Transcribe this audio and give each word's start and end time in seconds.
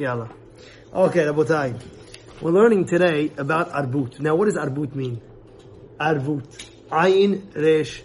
Yalla. 0.00 0.30
Okay, 0.94 1.26
Rabotai. 1.26 1.78
We're 2.40 2.52
learning 2.52 2.86
today 2.86 3.30
about 3.36 3.70
arbut. 3.72 4.18
Now, 4.18 4.34
what 4.34 4.46
does 4.46 4.56
arbut 4.56 4.94
mean? 4.94 5.20
Arbut. 6.00 6.46
Ayin 6.88 7.54
resh. 7.54 8.02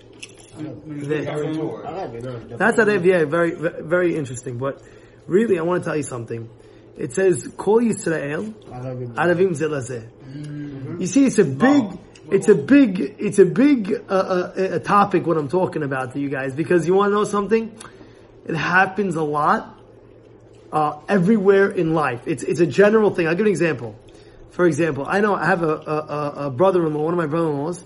That's 2.58 2.80
a 2.80 3.00
yeah, 3.00 3.24
very, 3.24 3.56
very 3.56 4.18
interesting. 4.18 4.58
But 4.58 4.82
really, 5.26 5.58
I 5.58 5.62
want 5.62 5.84
to 5.84 5.90
tell 5.90 5.96
you 5.96 6.04
something. 6.04 6.50
It 6.98 7.14
says, 7.14 7.48
Kol 7.56 7.80
Yisrael, 7.80 8.54
Aravim 8.66 9.56
Zelazeh. 9.56 11.00
You 11.00 11.08
see, 11.08 11.28
it's 11.28 11.40
a 11.40 11.46
big, 11.46 11.98
it's 12.30 12.50
a 12.50 12.56
big, 12.56 13.16
it's 13.20 13.40
a 13.40 13.46
big 13.46 13.94
uh, 14.10 14.14
uh, 14.14 14.52
a 14.56 14.80
topic 14.82 15.26
what 15.26 15.38
I'm 15.38 15.48
talking 15.48 15.84
about 15.84 16.12
to 16.14 16.20
you 16.20 16.28
guys 16.28 16.54
because 16.54 16.86
you 16.88 16.94
want 16.94 17.12
to 17.12 17.16
know 17.16 17.24
something? 17.24 17.74
It 18.46 18.56
happens 18.56 19.16
a 19.16 19.24
lot 19.24 19.75
uh, 20.76 21.00
everywhere 21.08 21.70
in 21.72 21.94
life. 21.94 22.28
It's 22.28 22.44
it's 22.44 22.60
a 22.60 22.68
general 22.68 23.10
thing. 23.10 23.28
I'll 23.28 23.36
give 23.36 23.46
an 23.46 23.52
example. 23.52 23.98
For 24.52 24.68
example, 24.68 25.06
I 25.08 25.22
know 25.22 25.34
I 25.34 25.46
have 25.46 25.64
a, 25.64 25.74
a, 25.74 26.34
a 26.48 26.50
brother-in-law, 26.50 27.04
one 27.04 27.14
of 27.14 27.18
my 27.18 27.26
brother-in-laws. 27.28 27.84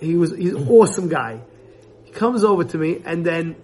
He 0.00 0.14
was 0.14 0.36
he's 0.36 0.52
an 0.52 0.68
awesome 0.68 1.08
guy. 1.08 1.40
He 2.04 2.12
comes 2.12 2.44
over 2.44 2.64
to 2.64 2.78
me, 2.78 3.02
and 3.04 3.24
then 3.24 3.56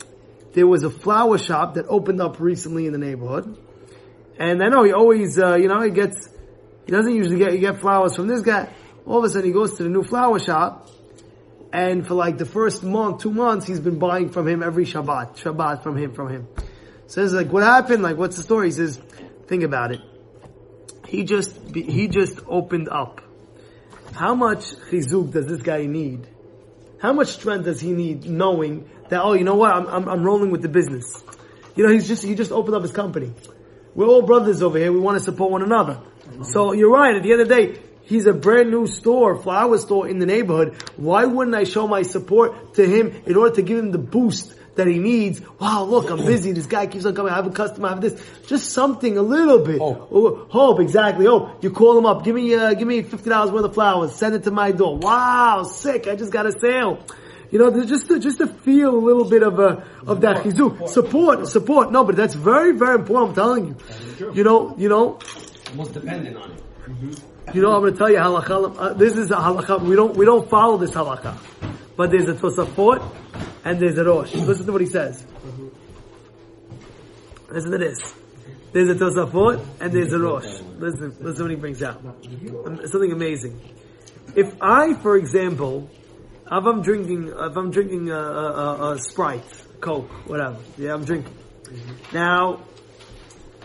there 0.55 0.67
was 0.67 0.85
a 0.85 0.91
flower 0.91 1.37
shop 1.37 1.75
that 1.75 1.87
opened 1.87 2.21
up 2.21 2.41
recently 2.41 2.87
in 2.87 2.93
the 2.93 2.99
neighborhood. 2.99 3.59
And 4.39 4.63
I 4.63 4.69
know 4.69 4.83
he 4.83 4.93
always, 4.93 5.39
uh, 5.39 5.55
you 5.57 5.69
know, 5.69 5.81
he 5.81 5.91
gets, 5.91 6.29
he 6.87 6.93
doesn't 6.93 7.15
usually 7.15 7.39
get, 7.39 7.53
you 7.53 7.59
get 7.59 7.79
flowers 7.81 8.17
from 8.17 8.27
this 8.27 8.41
guy. 8.41 8.69
All 9.07 9.19
of 9.19 9.25
a 9.25 9.29
sudden 9.29 9.45
he 9.45 9.53
goes 9.53 9.77
to 9.77 9.85
the 9.85 9.89
new 9.89 10.03
flower 10.03 10.39
shop, 10.41 10.89
and 11.73 12.07
for 12.07 12.15
like 12.15 12.39
the 12.39 12.47
first 12.47 12.83
month, 12.83 13.23
two 13.23 13.33
months, 13.33 13.67
he's 13.67 13.81
been 13.81 13.99
buying 13.99 14.31
from 14.31 14.49
him 14.49 14.63
every 14.63 14.87
Shabbat, 14.87 15.37
Shabbat 15.37 15.83
from 15.83 15.97
him, 15.97 16.13
from 16.15 16.31
him. 16.31 16.49
Says 17.07 17.35
like, 17.35 17.53
what 17.53 17.63
happened? 17.63 18.03
Like, 18.03 18.17
what's 18.17 18.37
the 18.37 18.43
story? 18.43 18.69
He 18.69 18.73
says, 18.73 19.01
think 19.47 19.63
about 19.63 19.93
it. 19.93 20.01
He 21.07 21.25
just, 21.25 21.57
he 21.75 22.09
just 22.09 22.41
opened 22.47 22.89
up. 22.89 23.21
How 24.15 24.35
much 24.35 24.77
chizuk 24.91 25.33
does 25.33 25.47
this 25.47 25.63
guy 25.63 25.87
need? 25.87 26.29
How 26.99 27.13
much 27.13 27.29
strength 27.29 27.65
does 27.65 27.81
he 27.81 27.93
need 27.93 28.25
knowing 28.25 28.89
that, 29.11 29.23
oh, 29.23 29.35
you 29.35 29.45
know 29.45 29.57
what, 29.57 29.75
I'm, 29.75 29.87
I'm, 29.87 30.09
I'm 30.09 30.25
rolling 30.25 30.51
with 30.51 30.63
the 30.63 30.69
business. 30.69 31.23
You 31.77 31.87
know, 31.87 31.93
he's 31.93 32.09
just, 32.09 32.23
he 32.23 32.35
just 32.35 32.53
opened 32.53 32.75
up 32.75 32.83
his 32.83 32.93
company. 32.93 33.33
We're 33.95 34.07
all 34.07 34.23
brothers 34.23 34.63
over 34.63 34.79
here. 34.79 34.93
We 34.93 35.01
want 35.01 35.19
to 35.19 35.25
support 35.25 35.51
one 35.51 35.63
another. 35.63 36.01
So 36.43 36.73
you're 36.73 36.91
right. 36.91 37.17
At 37.17 37.23
the 37.23 37.33
end 37.33 37.43
of 37.43 37.49
the 37.49 37.55
day, 37.55 37.81
he's 38.03 38.27
a 38.27 38.33
brand 38.33 38.71
new 38.71 38.87
store, 38.87 39.37
flower 39.37 39.79
store 39.79 40.09
in 40.09 40.19
the 40.19 40.27
neighborhood. 40.27 40.77
Why 40.97 41.27
wouldn't 41.27 41.55
I 41.55 41.65
show 41.65 41.87
my 41.87 42.03
support 42.03 42.75
to 42.75 42.87
him 42.87 43.23
in 43.27 43.37
order 43.37 43.55
to 43.57 43.63
give 43.63 43.79
him 43.79 43.91
the 43.91 43.99
boost 43.99 44.55
that 44.77 44.87
he 44.87 44.99
needs? 44.99 45.41
Wow, 45.59 45.85
look, 45.85 46.11
I'm 46.11 46.25
busy. 46.25 46.53
This 46.53 46.67
guy 46.67 46.87
keeps 46.87 47.05
on 47.05 47.15
coming. 47.15 47.33
I 47.33 47.37
have 47.37 47.47
a 47.47 47.51
customer. 47.51 47.89
I 47.89 47.91
have 47.91 48.01
this. 48.01 48.21
Just 48.47 48.71
something 48.71 49.17
a 49.17 49.23
little 49.23 49.59
bit. 49.59 49.79
Hope. 49.79 50.51
Hope, 50.51 50.81
exactly. 50.81 51.27
Oh, 51.27 51.57
you 51.61 51.71
call 51.71 51.99
him 51.99 52.07
up. 52.07 52.25
Give 52.25 52.35
me, 52.35 52.55
uh, 52.55 52.75
give 52.75 52.89
me 52.89 53.03
$50 53.03 53.53
worth 53.53 53.65
of 53.65 53.75
flowers. 53.75 54.15
Send 54.15 54.35
it 54.35 54.45
to 54.45 54.51
my 54.51 54.73
door. 54.73 54.99
Wow, 54.99 55.63
sick. 55.65 56.07
I 56.07 56.17
just 56.17 56.33
got 56.33 56.47
a 56.47 56.53
sale. 56.53 57.05
You 57.51 57.59
know, 57.59 57.85
just 57.85 58.09
to, 58.09 58.19
just 58.19 58.39
to 58.39 58.49
feel 58.49 58.95
a 58.95 58.99
little 58.99 59.29
bit 59.29 59.43
of 59.43 59.59
a, 59.61 59.85
of 60.07 60.23
that 60.23 60.39
chizuk. 60.39 60.89
Support, 60.89 61.47
support. 61.47 61.93
No, 61.93 62.03
but 62.03 62.17
that's 62.17 62.35
very, 62.35 62.73
very 62.73 62.97
important. 62.97 63.31
I'm 63.31 63.35
telling 63.35 63.67
you. 64.19 64.33
You 64.33 64.43
know, 64.43 64.75
you 64.77 64.89
know. 64.89 65.19
Almost 65.71 65.93
dependent 65.93 66.37
on 66.37 66.51
it. 66.51 67.23
You 67.55 67.63
know, 67.63 67.73
I'm 67.73 67.83
going 67.83 67.93
to 67.93 67.99
tell 67.99 68.11
you 68.11 68.17
halakha. 68.17 68.77
Uh, 68.77 68.93
this 68.95 69.17
is 69.17 69.31
a 69.31 69.37
halakha. 69.37 69.81
We 69.81 69.95
don't, 69.95 70.17
we 70.17 70.25
don't 70.25 70.49
follow 70.49 70.79
this 70.79 70.91
halakha. 70.91 71.37
But 71.97 72.11
there's 72.11 72.29
a 72.29 72.35
tosafot 72.35 73.03
and 73.65 73.79
there's 73.79 73.99
a 73.99 74.05
rosh. 74.05 74.35
Listen 74.35 74.67
to 74.67 74.73
what 74.73 74.81
he 74.81 74.87
says. 74.87 75.25
Listen 77.49 77.71
to 77.71 77.79
this. 77.79 78.15
There's 78.73 78.91
a 78.91 78.95
tosafot 78.95 79.65
and 79.81 79.93
there's 79.93 80.13
a 80.13 80.19
rosh. 80.19 80.61
Listen, 80.79 81.17
listen 81.21 81.45
what 81.45 81.51
he 81.51 81.57
brings 81.57 81.83
out. 81.83 82.03
Something 82.87 83.13
amazing. 83.13 83.61
If 84.35 84.53
I, 84.61 84.95
for 84.95 85.17
example, 85.17 85.89
if 86.47 86.65
I'm 86.67 86.83
drinking, 86.83 87.29
if 87.29 87.57
I'm 87.57 87.71
drinking 87.71 88.11
a, 88.11 88.19
a, 88.19 88.93
a 88.93 88.99
Sprite, 88.99 89.45
Coke, 89.81 90.11
whatever, 90.29 90.59
yeah, 90.77 90.93
I'm 90.93 91.05
drinking. 91.05 91.35
Now, 92.13 92.61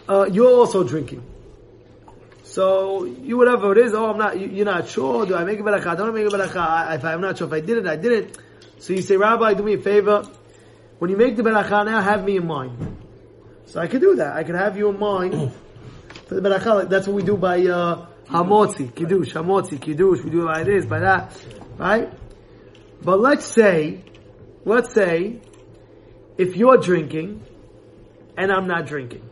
uh, 0.08 0.26
you're 0.32 0.54
also 0.54 0.84
drinking. 0.84 1.24
So 2.60 3.06
you 3.06 3.38
whatever 3.38 3.72
it 3.72 3.78
is, 3.78 3.94
oh, 3.94 4.10
I'm 4.10 4.18
not. 4.18 4.38
You, 4.38 4.64
are 4.64 4.66
not 4.66 4.90
sure. 4.90 5.26
Do 5.26 5.34
I 5.34 5.46
make 5.46 5.62
a 5.62 5.64
beracha? 5.64 5.96
Don't 5.96 6.10
I 6.10 6.12
make 6.12 6.26
a 6.26 6.30
beracha? 6.30 6.94
If 6.94 7.06
I'm 7.06 7.22
not 7.22 7.38
sure 7.38 7.48
if 7.48 7.54
I 7.54 7.62
did 7.62 7.78
it, 7.78 7.88
I 7.88 7.96
did 7.96 8.12
it. 8.12 8.38
So 8.80 8.92
you 8.92 9.02
say, 9.02 9.16
Rabbi, 9.16 9.54
do 9.54 9.64
me 9.64 9.76
a 9.76 9.78
favor. 9.78 10.28
When 10.98 11.10
you 11.10 11.16
make 11.16 11.38
the 11.38 11.44
beracha, 11.44 11.86
now 11.86 12.02
have 12.02 12.26
me 12.26 12.36
in 12.36 12.46
mind. 12.46 12.98
So 13.68 13.80
I 13.80 13.88
could 13.88 14.02
do 14.02 14.16
that. 14.16 14.36
I 14.36 14.44
could 14.44 14.56
have 14.56 14.78
you 14.78 14.90
in 14.90 15.00
mind 15.00 15.54
for 16.28 16.36
the 16.36 16.42
beracha. 16.42 16.90
That's 16.90 17.08
what 17.08 17.16
we 17.16 17.24
do 17.24 17.38
by 17.38 17.62
uh, 17.62 18.06
hamotzi, 18.28 18.94
kiddush, 18.94 19.32
hamotzi, 19.32 19.80
kiddush. 19.80 20.22
We 20.22 20.30
do 20.30 20.50
it 20.50 20.66
this, 20.66 20.86
by 20.86 21.00
that, 21.00 21.42
right? 21.78 22.12
But 23.02 23.22
let's 23.22 23.46
say, 23.46 24.04
let's 24.66 24.94
say, 24.94 25.40
if 26.38 26.58
you're 26.58 26.76
drinking 26.76 27.42
and 28.36 28.52
I'm 28.52 28.68
not 28.68 28.86
drinking, 28.86 29.30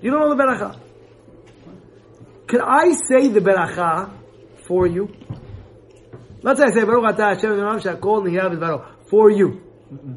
you 0.00 0.10
don't 0.10 0.20
know 0.20 0.34
the 0.34 0.42
beracha. 0.42 0.89
Can 2.50 2.62
I 2.62 2.94
say 2.94 3.28
the 3.28 3.38
beracha 3.38 4.10
for 4.66 4.84
you? 4.84 5.08
Let's 6.42 6.58
say 6.58 6.66
I 6.66 6.70
say 6.70 6.84
Baruch 6.84 7.14
Atah 7.14 7.34
Hashem 7.36 7.50
Shakol 7.50 8.24
Niyav 8.24 9.08
for 9.08 9.30
you. 9.30 9.62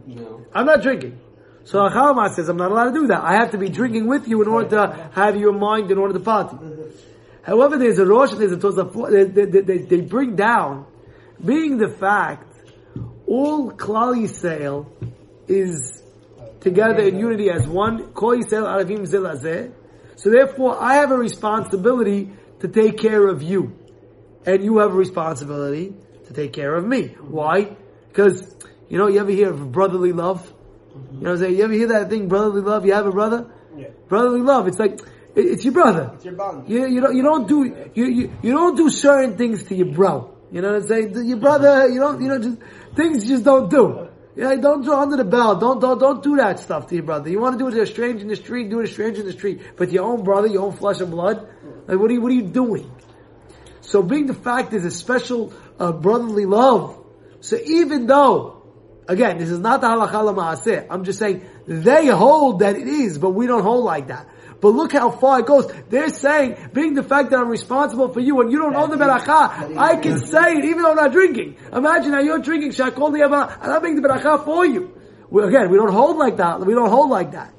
No. 0.08 0.44
I'm 0.52 0.66
not 0.66 0.82
drinking. 0.82 1.20
So 1.64 1.78
Achalma 1.78 2.34
says 2.34 2.50
I'm 2.50 2.58
not 2.58 2.72
allowed 2.72 2.92
to 2.94 3.02
do 3.02 3.08
that. 3.08 3.24
I 3.24 3.34
have 3.36 3.52
to 3.52 3.60
be 3.60 3.70
drinking 3.70 4.08
with 4.08 4.28
you 4.28 4.42
in 4.42 4.48
order 4.48 4.70
to 4.70 5.10
have 5.14 5.38
your 5.38 5.54
mind 5.54 5.92
in 5.92 6.00
order 6.00 6.14
to 6.14 6.20
party. 6.20 6.58
However, 7.44 7.78
there's 7.78 8.00
a 8.00 8.06
Rosh, 8.06 8.32
there's 8.32 8.52
a 8.52 8.58
Tosafot, 8.58 9.34
they, 9.36 9.46
they, 9.46 9.78
they, 9.78 10.02
bring 10.02 10.36
down 10.36 10.88
being 11.44 11.78
the 11.78 11.90
fact 11.90 12.52
all 13.28 13.72
Klal 13.74 14.16
Yisrael 14.16 14.88
is 15.48 16.02
together 16.62 17.04
in 17.04 17.20
unity 17.20 17.52
as 17.52 17.68
one. 17.68 18.12
Kol 18.14 18.38
Yisrael 18.38 18.66
Aravim 18.66 19.02
Zilazeh. 19.02 19.72
So 20.16 20.30
therefore, 20.30 20.82
I 20.82 20.96
have 20.96 21.12
a 21.12 21.18
responsibility 21.18 22.32
to 22.60 22.68
take 22.68 22.98
care 22.98 23.28
of 23.28 23.42
you, 23.42 23.78
and 24.46 24.64
you 24.64 24.78
have 24.80 24.92
a 24.92 24.96
responsibility 24.96 25.94
to 26.26 26.34
take 26.34 26.54
care 26.54 26.76
of 26.76 26.86
me. 26.86 27.08
Why? 27.20 27.76
Because 28.08 28.56
you 28.90 28.98
know, 28.98 29.08
you 29.08 29.20
ever 29.20 29.32
hear 29.32 29.52
of 29.52 29.72
brotherly 29.72 30.14
love? 30.14 30.52
You 30.96 31.20
know 31.20 31.20
what 31.22 31.32
I'm 31.32 31.38
saying? 31.40 31.58
You 31.58 31.64
ever 31.64 31.74
hear 31.74 31.88
that 31.88 32.10
thing, 32.10 32.28
brotherly 32.28 32.62
love? 32.62 32.86
You 32.86 32.94
have 32.94 33.08
a 33.08 33.12
brother? 33.12 33.52
Yeah. 33.76 33.88
Brotherly 34.08 34.42
love. 34.42 34.68
It's 34.68 34.80
like 34.80 35.00
it's 35.36 35.64
your 35.64 35.74
brother. 35.74 36.12
It's 36.14 36.26
your 36.26 36.36
bond. 36.36 36.70
You, 36.70 36.88
you 36.88 37.02
don't 37.02 37.16
you 37.16 37.24
don't 37.24 37.48
do 37.48 37.90
you, 37.96 38.06
you 38.06 38.34
you 38.42 38.54
don't 38.54 38.76
do 38.78 38.90
certain 38.90 39.36
things 39.36 39.64
to 39.66 39.76
your 39.76 39.88
bro. 39.88 40.34
You 40.54 40.62
know 40.62 40.72
what 40.72 40.84
I'm 40.84 40.88
saying? 40.88 41.28
Your 41.28 41.38
brother, 41.38 41.90
you 41.90 42.00
don't, 42.00 42.22
you 42.22 42.28
know, 42.28 42.38
just, 42.38 42.60
things 42.96 43.24
you 43.24 43.32
just 43.32 43.44
don't 43.44 43.72
do. 43.72 44.08
Yeah, 44.36 44.56
don't 44.56 44.84
go 44.84 45.00
under 45.00 45.16
the 45.16 45.26
belt. 45.26 45.60
Don't, 45.60 45.80
don't, 45.80 46.00
don't 46.00 46.24
do 46.24 46.38
that 46.38 46.60
stuff 46.60 46.88
to 46.88 46.96
your 46.96 47.04
brother. 47.04 47.30
You 47.30 47.40
want 47.40 47.58
to 47.58 47.64
do 47.64 47.68
it 47.68 47.72
to 47.72 47.82
a 47.82 47.86
stranger 47.86 48.22
in 48.22 48.28
the 48.28 48.36
street, 48.36 48.70
do 48.70 48.80
it 48.80 48.88
to 48.88 48.90
a 48.90 48.94
stranger 48.94 49.22
in 49.22 49.28
the 49.28 49.34
street. 49.34 49.62
But 49.78 49.92
your 49.92 50.06
own 50.06 50.24
brother, 50.24 50.48
your 50.48 50.64
own 50.64 50.74
flesh 50.74 51.02
and 51.02 51.12
blood, 51.12 51.48
like, 51.88 52.00
what 52.00 52.10
are 52.10 52.14
you, 52.14 52.22
what 52.22 52.32
are 52.32 52.36
you 52.36 52.42
doing? 52.42 52.92
So 53.82 54.02
being 54.02 54.26
the 54.26 54.34
fact 54.34 54.72
there's 54.72 54.86
a 54.86 54.92
special, 54.92 55.54
uh, 55.80 55.92
brotherly 55.92 56.46
love. 56.46 57.06
So 57.42 57.58
even 57.64 58.08
though, 58.08 58.64
again, 59.08 59.38
this 59.38 59.50
is 59.50 59.60
not 59.60 59.82
the 59.82 59.88
halakha 59.88 60.88
I'm 60.90 61.04
just 61.04 61.20
saying, 61.20 61.46
they 61.68 62.08
hold 62.08 62.60
that 62.60 62.76
it 62.76 62.88
is, 62.88 63.20
but 63.20 63.32
we 63.32 63.46
don't 63.46 63.62
hold 63.62 63.84
like 63.84 64.08
that. 64.08 64.28
But 64.64 64.70
look 64.70 64.94
how 64.94 65.12
far 65.12 65.42
it 65.42 65.46
goes. 65.46 65.70
They're 65.90 66.08
saying, 66.08 66.56
being 66.72 66.94
the 66.94 67.04
fact 67.04 67.32
that 67.32 67.40
I'm 67.40 67.50
responsible 67.50 68.14
for 68.14 68.22
you 68.22 68.40
and 68.40 68.50
you 68.50 68.60
don't 68.60 68.72
know 68.72 68.88
the 68.88 68.96
beracha, 68.96 69.78
I 69.78 69.98
can 69.98 70.26
say 70.26 70.54
it 70.54 70.64
even 70.64 70.84
though 70.84 70.92
I'm 70.92 70.96
not 70.96 71.12
drinking. 71.12 71.58
Imagine 71.74 72.14
now 72.14 72.22
you're 72.22 72.40
drinking 72.40 72.72
shakol 72.72 73.14
and 73.14 73.36
I'm 73.36 73.82
making 73.82 74.02
the 74.02 74.08
beracha 74.08 74.46
for 74.46 74.66
you. 74.66 74.98
We, 75.30 75.44
again, 75.44 75.70
we 75.70 75.76
don't 75.76 75.92
hold 75.92 76.16
like 76.16 76.38
that. 76.38 76.62
We 76.62 76.74
don't 76.76 76.90
hold 76.90 77.10
like 77.10 77.34
that. 77.34 77.54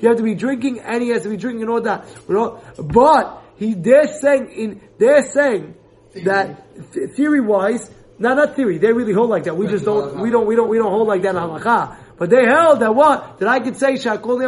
You 0.00 0.08
have 0.08 0.16
to 0.16 0.24
be 0.24 0.34
drinking 0.34 0.80
and 0.80 1.00
he 1.00 1.10
has 1.10 1.22
to 1.22 1.28
be 1.28 1.36
drinking 1.36 1.62
and 1.62 1.70
all 1.70 1.80
that. 1.82 2.08
But 2.26 3.40
he, 3.54 3.74
they're 3.74 4.08
saying 4.08 4.50
in, 4.50 4.80
they're 4.98 5.30
saying 5.30 5.76
that 6.24 6.76
theory 7.14 7.40
wise, 7.40 7.88
not 8.18 8.36
not 8.36 8.56
theory. 8.56 8.78
They 8.78 8.92
really 8.92 9.12
hold 9.12 9.30
like 9.30 9.44
that. 9.44 9.56
We 9.56 9.68
just 9.68 9.84
don't. 9.84 10.18
We 10.18 10.30
don't. 10.30 10.48
We 10.48 10.56
don't. 10.56 10.68
We 10.68 10.78
don't 10.78 10.90
hold 10.90 11.06
like 11.06 11.22
that 11.22 11.36
in 11.36 11.40
halacha. 11.40 11.96
But 12.18 12.30
they 12.30 12.44
held 12.44 12.80
that 12.80 12.94
what? 12.94 13.38
That 13.38 13.48
I 13.48 13.60
could 13.60 13.76
say 13.76 13.94
Shakol 13.94 14.42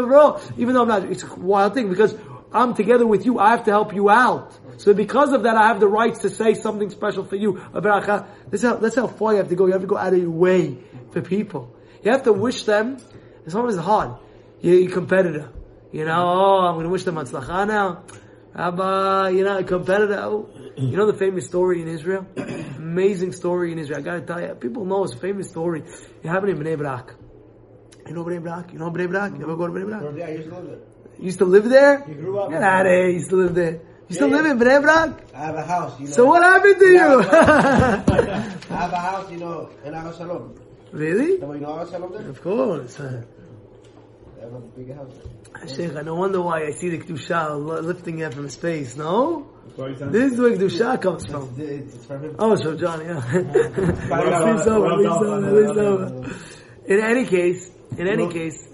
even 0.59 0.75
though 0.75 0.83
I'm 0.83 0.89
not, 0.89 1.05
it's 1.05 1.23
a 1.23 1.35
wild 1.37 1.75
thing 1.75 1.89
because 1.89 2.15
I'm 2.53 2.75
together 2.75 3.07
with 3.07 3.25
you, 3.25 3.39
I 3.39 3.51
have 3.51 3.65
to 3.65 3.71
help 3.71 3.95
you 3.95 4.11
out. 4.11 4.59
So 4.79 4.93
because 4.93 5.33
of 5.33 5.45
that, 5.45 5.57
I 5.57 5.69
have 5.69 5.79
the 5.79 5.87
rights 5.87 6.21
to 6.21 6.31
say 6.31 6.55
something 6.55 6.91
special 6.91 7.25
for 7.25 7.37
you. 7.37 7.63
That's 7.73 8.63
how, 8.63 8.77
that's 8.77 8.97
how 8.97 9.07
far 9.07 9.33
you 9.33 9.39
have 9.39 9.49
to 9.51 9.55
go. 9.55 9.67
You 9.67 9.73
have 9.73 9.83
to 9.83 9.87
go 9.87 9.97
out 9.97 10.13
of 10.13 10.19
your 10.19 10.31
way 10.31 10.79
for 11.13 11.21
people. 11.21 11.77
You 12.03 12.11
have 12.13 12.25
to 12.25 12.33
wish 12.33 12.65
them, 12.65 12.99
it's 13.45 13.55
always 13.55 13.77
hard. 13.77 14.17
You're 14.61 14.89
a 14.89 14.93
competitor. 14.93 15.51
You 15.93 16.05
know, 16.05 16.29
oh, 16.29 16.67
I'm 16.67 16.75
going 16.75 16.85
to 16.85 16.91
wish 16.91 17.05
them 17.05 17.17
Matzlacha 17.17 17.69
now. 17.69 18.05
Abba, 18.55 19.31
you 19.33 19.45
know, 19.45 19.59
a 19.59 19.65
competitor. 19.65 20.19
Oh, 20.19 20.49
you 20.77 20.97
know 20.97 21.07
the 21.07 21.17
famous 21.17 21.47
story 21.47 21.83
in 21.83 21.89
Israel? 21.89 22.27
Amazing 22.37 23.33
story 23.33 23.71
in 23.71 23.79
Israel. 23.79 24.01
I 24.01 24.03
gotta 24.03 24.21
tell 24.23 24.41
you, 24.41 24.55
people 24.55 24.85
know 24.85 25.05
it's 25.05 25.15
a 25.15 25.19
famous 25.19 25.49
story. 25.49 25.85
It 26.23 26.29
happened 26.29 26.51
in 26.51 26.59
Bnei 26.59 26.77
Brak. 26.77 27.15
You 28.11 28.17
know 28.17 28.25
Bnei 28.25 28.43
Brak? 28.43 28.73
You 28.73 28.81
know 28.81 28.91
Bnei 28.91 29.09
Brak? 29.09 29.39
You 29.39 29.43
ever 29.45 29.55
go 29.55 29.69
to 29.69 29.73
Bnei 29.73 29.87
Brak? 29.87 30.17
Yeah, 30.17 30.27
I 30.27 30.31
used 30.31 30.49
to 30.49 30.57
live 30.57 30.67
there. 30.67 30.79
You 31.21 31.25
used 31.27 31.39
to 31.39 31.45
live 31.45 31.69
there? 31.71 32.05
You 32.09 32.15
grew 32.17 32.39
up. 32.41 32.51
Get 32.51 32.61
out 32.61 32.87
of 32.87 32.91
here. 32.91 33.07
You 33.07 33.13
used 33.19 33.31
to 33.31 33.37
live 33.37 33.55
there. 33.55 33.81
You 34.09 34.15
still 34.17 34.29
live 34.31 34.47
in 34.47 34.59
Bnei 34.59 34.83
Brak? 34.83 35.11
I 35.33 35.39
have 35.39 35.55
a 35.55 35.63
house, 35.63 36.01
you 36.01 36.07
know. 36.07 36.11
So 36.11 36.27
what 36.27 36.43
happened 36.43 36.81
to 36.81 36.87
you? 36.87 37.21
I 37.31 38.81
have 38.83 38.93
a 38.93 38.97
house, 38.97 39.31
you 39.31 39.37
know, 39.39 39.71
in 39.85 39.95
Aga 39.95 40.17
Shalom. 40.17 40.57
really? 40.91 41.39
Do 41.39 41.47
you 41.55 41.61
know 41.61 41.73
Aga 41.75 41.91
Shalom 41.93 42.13
there? 42.13 42.29
Of 42.29 42.43
course. 42.43 42.99
Uh, 42.99 43.23
I 44.39 44.41
have 44.43 44.55
a 44.55 44.59
big 44.59 44.93
house 44.93 45.13
there. 45.15 45.69
Sheikh, 45.69 45.95
I 45.97 46.03
no 46.03 46.17
wonder 46.17 46.41
why 46.41 46.65
I 46.67 46.73
see 46.73 46.89
the 46.89 46.99
Kedusha 46.99 47.55
li- 47.65 47.81
lifting 47.87 48.19
it 48.19 48.35
from 48.35 48.49
space, 48.49 48.97
no? 48.97 49.47
That's 49.67 49.79
why 49.79 49.89
he 49.91 49.97
sounds- 49.99 50.13
This 50.13 50.33
is 50.33 50.41
where 50.41 50.51
Kedusha 50.57 51.01
comes 51.01 51.27
from. 51.27 51.55
It's, 51.59 51.95
it's 51.95 52.07
from 52.07 52.25
him. 52.25 52.35
Oh, 52.41 52.57
so 52.57 52.75
John, 52.77 53.05
yeah. 53.05 53.21
Well 54.11 54.57
Leave 54.57 54.67
over, 54.67 54.89
done, 54.89 54.99
leave 54.99 55.07
over, 55.07 55.27
done, 55.27 55.55
leave 55.55 55.77
over. 55.79 56.35
In 56.87 57.01
any 57.01 57.25
case, 57.27 57.71
in 57.99 58.07
any 58.09 58.23
Well, 58.25 58.33
case, 58.33 58.69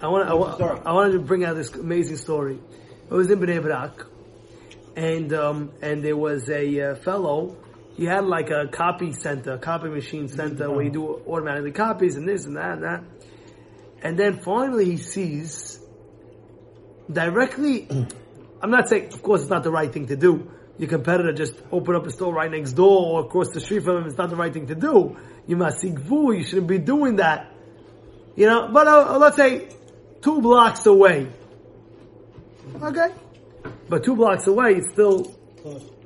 I 0.00 0.08
want 0.08 0.28
I, 0.28 0.34
wa- 0.34 0.80
I 0.84 0.92
wanted 0.92 1.12
to 1.12 1.18
bring 1.20 1.44
out 1.44 1.56
this 1.56 1.72
amazing 1.74 2.16
story. 2.16 2.58
It 3.10 3.14
was 3.14 3.30
in 3.30 3.38
Bnei 3.40 3.62
Brak, 3.62 4.04
and 4.96 5.32
um, 5.32 5.72
and 5.82 6.02
there 6.04 6.16
was 6.16 6.48
a 6.50 6.80
uh, 6.80 6.94
fellow. 6.96 7.56
He 7.96 8.04
had 8.04 8.24
like 8.24 8.50
a 8.50 8.68
copy 8.68 9.12
center, 9.12 9.54
a 9.54 9.58
copy 9.58 9.88
machine 9.88 10.28
center 10.28 10.70
where 10.70 10.84
you 10.84 10.90
do 10.90 11.20
automatically 11.26 11.72
copies 11.72 12.14
and 12.16 12.28
this 12.28 12.44
and 12.46 12.56
that 12.56 12.74
and 12.74 12.82
that. 12.84 13.02
And 14.02 14.16
then 14.16 14.38
finally 14.38 14.84
he 14.84 14.96
sees 14.98 15.80
directly. 17.10 17.88
I'm 18.62 18.70
not 18.70 18.88
saying, 18.88 19.12
of 19.14 19.22
course, 19.22 19.40
it's 19.42 19.50
not 19.50 19.64
the 19.64 19.70
right 19.72 19.92
thing 19.92 20.06
to 20.08 20.16
do. 20.16 20.50
Your 20.78 20.88
competitor 20.88 21.32
just 21.32 21.54
open 21.72 21.96
up 21.96 22.06
a 22.06 22.10
store 22.10 22.32
right 22.32 22.50
next 22.50 22.72
door 22.72 23.04
or 23.04 23.26
across 23.26 23.50
the 23.50 23.60
street 23.60 23.82
from 23.82 23.96
him. 23.98 24.06
It's 24.06 24.16
not 24.16 24.30
the 24.30 24.36
right 24.36 24.52
thing 24.52 24.68
to 24.68 24.76
do. 24.76 25.16
You 25.48 25.56
must 25.56 25.80
seek 25.80 25.98
vu. 25.98 26.32
You 26.32 26.44
shouldn't 26.44 26.68
be 26.68 26.78
doing 26.78 27.16
that. 27.16 27.52
You 28.38 28.46
know, 28.46 28.68
but 28.68 28.86
uh, 28.86 29.14
uh, 29.14 29.18
let's 29.18 29.34
say 29.34 29.68
two 30.22 30.40
blocks 30.40 30.86
away. 30.86 31.26
Okay, 32.80 33.08
but 33.88 34.04
two 34.04 34.14
blocks 34.14 34.46
away, 34.46 34.74
it's 34.74 34.92
still 34.92 35.36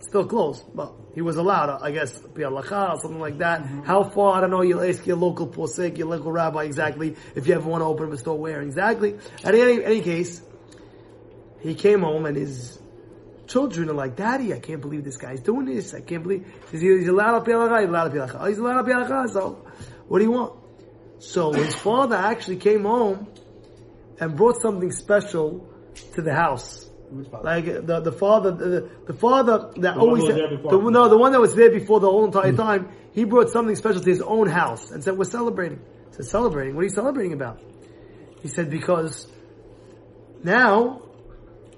still 0.00 0.24
close. 0.24 0.62
But 0.62 0.94
he 1.14 1.20
was 1.20 1.36
allowed, 1.36 1.68
uh, 1.68 1.80
I 1.82 1.90
guess, 1.90 2.18
be 2.18 2.40
halacha 2.40 2.94
or 2.94 3.00
something 3.00 3.20
like 3.20 3.36
that. 3.38 3.62
Mm-hmm. 3.62 3.82
How 3.82 4.04
far? 4.04 4.38
I 4.38 4.40
don't 4.40 4.48
know. 4.48 4.62
You'll 4.62 4.80
ask 4.80 5.06
your 5.06 5.18
local 5.18 5.46
posek, 5.46 5.98
your 5.98 6.06
local 6.06 6.32
rabbi 6.32 6.64
exactly 6.64 7.16
if 7.34 7.46
you 7.46 7.54
ever 7.54 7.68
want 7.68 7.82
to 7.82 7.84
open 7.84 8.06
up 8.06 8.14
a 8.14 8.16
store 8.16 8.38
where 8.38 8.62
exactly. 8.62 9.10
In 9.44 9.54
any, 9.54 9.84
any 9.84 10.00
case, 10.00 10.40
he 11.60 11.74
came 11.74 12.00
home 12.00 12.24
and 12.24 12.34
his 12.34 12.78
children 13.46 13.90
are 13.90 13.94
like, 13.94 14.16
Daddy, 14.16 14.54
I 14.54 14.58
can't 14.58 14.80
believe 14.80 15.04
this 15.04 15.18
guy's 15.18 15.40
doing 15.42 15.66
this. 15.66 15.92
I 15.92 16.00
can't 16.00 16.22
believe 16.22 16.50
he's, 16.70 17.08
allowed 17.08 17.40
to 17.40 17.44
be 17.44 17.52
halacha. 17.52 17.80
He's 17.80 17.88
allowed 17.90 18.04
to 18.04 18.10
be 18.10 18.18
halacha. 18.20 18.36
Oh, 18.40 18.48
he's 18.48 18.58
allowed 18.58 19.26
be. 19.26 19.32
So, 19.34 19.66
what 20.08 20.20
do 20.20 20.24
you 20.24 20.30
want? 20.30 20.61
So 21.22 21.52
his 21.52 21.72
father 21.74 22.16
actually 22.16 22.56
came 22.56 22.82
home 22.82 23.28
and 24.18 24.36
brought 24.36 24.60
something 24.60 24.90
special 24.90 25.68
to 26.14 26.22
the 26.22 26.34
house. 26.34 26.90
Like 27.42 27.66
the 27.66 28.00
the 28.00 28.10
father, 28.10 28.50
the, 28.50 28.90
the 29.06 29.12
father 29.12 29.70
that 29.76 29.96
one 29.96 30.08
always 30.08 30.22
who 30.22 30.28
was 30.28 30.36
there 30.36 30.48
before. 30.48 30.70
the, 30.72 30.90
no 30.90 31.08
the 31.08 31.18
one 31.18 31.32
that 31.32 31.40
was 31.40 31.54
there 31.54 31.70
before 31.70 32.00
the 32.00 32.10
whole 32.10 32.24
entire 32.24 32.52
time. 32.54 32.88
He 33.12 33.24
brought 33.24 33.50
something 33.50 33.76
special 33.76 34.00
to 34.00 34.10
his 34.10 34.22
own 34.22 34.48
house 34.48 34.90
and 34.90 35.04
said, 35.04 35.16
"We're 35.16 35.24
celebrating." 35.24 35.80
I 36.10 36.16
said, 36.16 36.24
"Celebrating? 36.26 36.74
What 36.74 36.80
are 36.80 36.84
you 36.84 36.94
celebrating 36.94 37.34
about?" 37.34 37.60
He 38.40 38.48
said, 38.48 38.70
"Because 38.70 39.28
now 40.42 41.02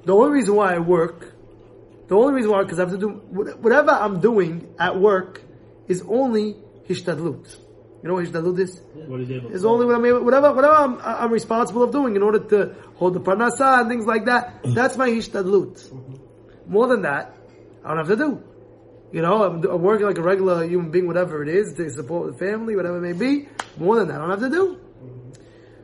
the 0.05 0.15
only 0.15 0.31
reason 0.31 0.55
why 0.55 0.75
I 0.75 0.79
work, 0.79 1.35
the 2.09 2.15
only 2.15 2.35
reason 2.35 2.51
why 2.51 2.63
because 2.63 2.79
I 2.79 2.83
have 2.83 2.93
to 2.93 2.99
do 2.99 3.09
whatever 3.09 3.91
I'm 3.91 4.21
doing 4.21 4.75
at 4.79 4.99
work 4.99 5.43
is 5.89 6.03
only 6.09 6.57
hishtadlut. 6.89 7.59
You 8.05 8.09
know 8.09 8.17
what 8.17 8.27
hishtadlut 8.27 8.59
is? 8.59 8.83
What 9.07 9.23
is 9.23 9.31
able 9.31 9.55
It's 9.55 9.65
only 9.65 9.87
what 9.87 9.95
I'm 9.95 10.05
able, 10.05 10.23
whatever, 10.23 10.53
whatever 10.53 10.75
I'm, 10.75 10.99
I'm 11.01 11.33
responsible 11.33 11.85
of 11.85 11.91
doing 11.91 12.17
in 12.17 12.23
order 12.23 12.39
to 12.39 12.75
hold 12.97 13.15
the 13.15 13.21
parnasa 13.21 13.81
and 13.81 13.89
things 13.89 14.05
like 14.05 14.27
that. 14.27 14.61
That's 14.63 14.99
my 14.99 15.09
hishtadlut. 15.09 15.91
More 16.67 16.87
than 16.87 17.01
that, 17.01 17.35
I 17.83 17.89
don't 17.89 17.97
have 17.97 18.09
to 18.09 18.17
do. 18.17 18.43
You 19.11 19.23
know, 19.23 19.45
I'm, 19.45 19.65
I'm 19.65 19.81
working 19.81 20.05
like 20.05 20.19
a 20.19 20.23
regular 20.23 20.67
human 20.67 20.91
being, 20.91 21.07
whatever 21.07 21.43
it 21.43 21.49
is, 21.49 21.73
to 21.79 21.89
support 21.89 22.31
the 22.31 22.39
family, 22.39 22.77
whatever 22.77 22.99
it 22.99 23.01
may 23.01 23.19
be. 23.19 23.49
More 23.79 23.97
than 23.97 24.09
that, 24.09 24.17
I 24.17 24.19
don't 24.19 24.31
have 24.39 24.41
to 24.41 24.51
do. 24.51 24.81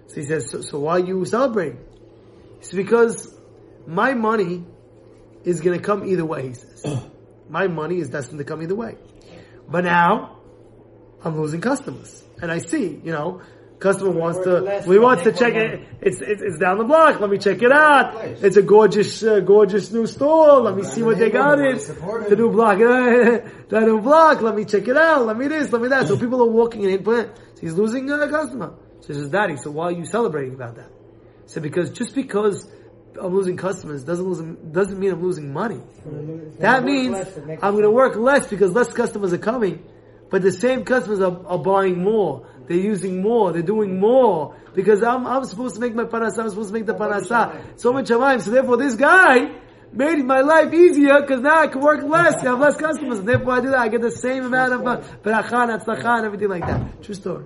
So 0.08 0.16
he 0.16 0.24
says, 0.24 0.50
so, 0.50 0.60
so 0.60 0.78
why 0.80 0.96
are 0.96 0.98
you 0.98 1.24
celebrating? 1.24 1.80
It's 2.58 2.74
because 2.74 3.34
my 3.86 4.12
money 4.12 4.66
is 5.44 5.62
going 5.62 5.78
to 5.78 5.82
come 5.82 6.04
either 6.06 6.26
way, 6.26 6.48
he 6.48 6.52
says. 6.52 6.84
my 7.48 7.66
money 7.66 7.96
is 7.96 8.10
destined 8.10 8.40
to 8.40 8.44
come 8.44 8.60
either 8.62 8.74
way. 8.74 8.98
But 9.66 9.84
now, 9.84 10.39
I'm 11.24 11.40
losing 11.40 11.60
customers. 11.60 12.22
And 12.40 12.50
I 12.50 12.58
see, 12.58 13.00
you 13.04 13.12
know, 13.12 13.42
customer 13.78 14.10
wants 14.10 14.38
to, 14.40 14.84
we 14.86 14.98
wants 14.98 15.24
to 15.24 15.32
check 15.32 15.54
it, 15.54 15.80
it's, 16.00 16.20
it's, 16.20 16.42
it's 16.42 16.58
down 16.58 16.78
the 16.78 16.84
block, 16.84 17.20
let 17.20 17.30
me 17.30 17.38
check 17.38 17.62
it 17.62 17.72
out. 17.72 18.24
It's 18.24 18.56
a 18.56 18.62
gorgeous, 18.62 19.22
uh, 19.22 19.40
gorgeous 19.40 19.90
new 19.90 20.06
store, 20.06 20.60
let 20.60 20.76
me 20.76 20.82
see 20.82 21.02
what 21.02 21.18
they 21.18 21.30
got 21.30 21.58
in. 21.58 21.76
The 21.76 22.36
new 22.36 22.50
block, 22.50 22.78
the 23.68 23.80
new 23.80 24.00
block, 24.00 24.40
let 24.40 24.54
me 24.54 24.64
check 24.64 24.86
it 24.88 24.96
out, 24.96 25.26
let 25.26 25.36
me 25.36 25.48
this, 25.48 25.72
let 25.72 25.82
me 25.82 25.88
that. 25.88 26.06
So 26.06 26.18
people 26.18 26.42
are 26.42 26.50
walking 26.50 26.84
in, 26.84 27.02
but 27.02 27.36
he's 27.60 27.74
losing 27.74 28.10
a 28.10 28.28
customer. 28.28 28.74
So 29.00 29.14
says, 29.14 29.30
Daddy, 29.30 29.56
so 29.56 29.70
why 29.70 29.86
are 29.86 29.92
you 29.92 30.04
celebrating 30.04 30.54
about 30.54 30.76
that? 30.76 30.90
Said, 31.46 31.62
because 31.62 31.90
just 31.90 32.14
because 32.14 32.68
I'm 33.20 33.34
losing 33.34 33.56
customers 33.56 34.04
doesn't 34.04 34.24
lose, 34.24 34.56
doesn't 34.72 34.98
mean 34.98 35.12
I'm 35.12 35.22
losing 35.22 35.52
money. 35.52 35.80
That 36.58 36.84
means 36.84 37.16
I'm 37.62 37.72
going 37.72 37.82
to 37.82 37.90
work 37.90 38.16
less 38.16 38.46
because 38.46 38.72
less 38.72 38.92
customers 38.92 39.32
are 39.32 39.38
coming, 39.38 39.84
but 40.30 40.42
the 40.42 40.52
same 40.52 40.84
customers 40.84 41.20
are, 41.20 41.44
are 41.46 41.58
buying 41.58 42.02
more. 42.02 42.46
They're 42.66 42.78
using 42.78 43.20
more. 43.20 43.52
They're 43.52 43.62
doing 43.62 43.98
more 43.98 44.54
because 44.74 45.02
I'm, 45.02 45.26
I'm 45.26 45.44
supposed 45.44 45.74
to 45.74 45.80
make 45.80 45.94
my 45.94 46.04
parnasa. 46.04 46.38
I'm 46.38 46.50
supposed 46.50 46.68
to 46.68 46.74
make 46.74 46.86
the 46.86 46.94
parnasa. 46.94 47.80
So 47.80 47.92
much 47.92 48.08
shamayim. 48.08 48.40
So 48.40 48.52
therefore, 48.52 48.76
this 48.76 48.94
guy 48.94 49.50
made 49.92 50.24
my 50.24 50.40
life 50.42 50.72
easier 50.72 51.20
because 51.20 51.40
now 51.40 51.60
I 51.60 51.66
can 51.66 51.80
work 51.80 52.02
less. 52.04 52.36
I 52.36 52.50
have 52.50 52.60
less 52.60 52.76
customers. 52.76 53.18
And 53.18 53.28
therefore, 53.28 53.54
I 53.54 53.60
do 53.60 53.70
that. 53.70 53.80
I 53.80 53.88
get 53.88 54.02
the 54.02 54.12
same 54.12 54.44
amount 54.44 54.72
of 54.72 54.86
uh, 54.86 55.00
beracha 55.22 55.68
and 55.68 55.80
atzlacha 55.82 56.18
and 56.18 56.26
everything 56.26 56.48
like 56.48 56.64
that. 56.64 57.02
True 57.02 57.14
story. 57.14 57.44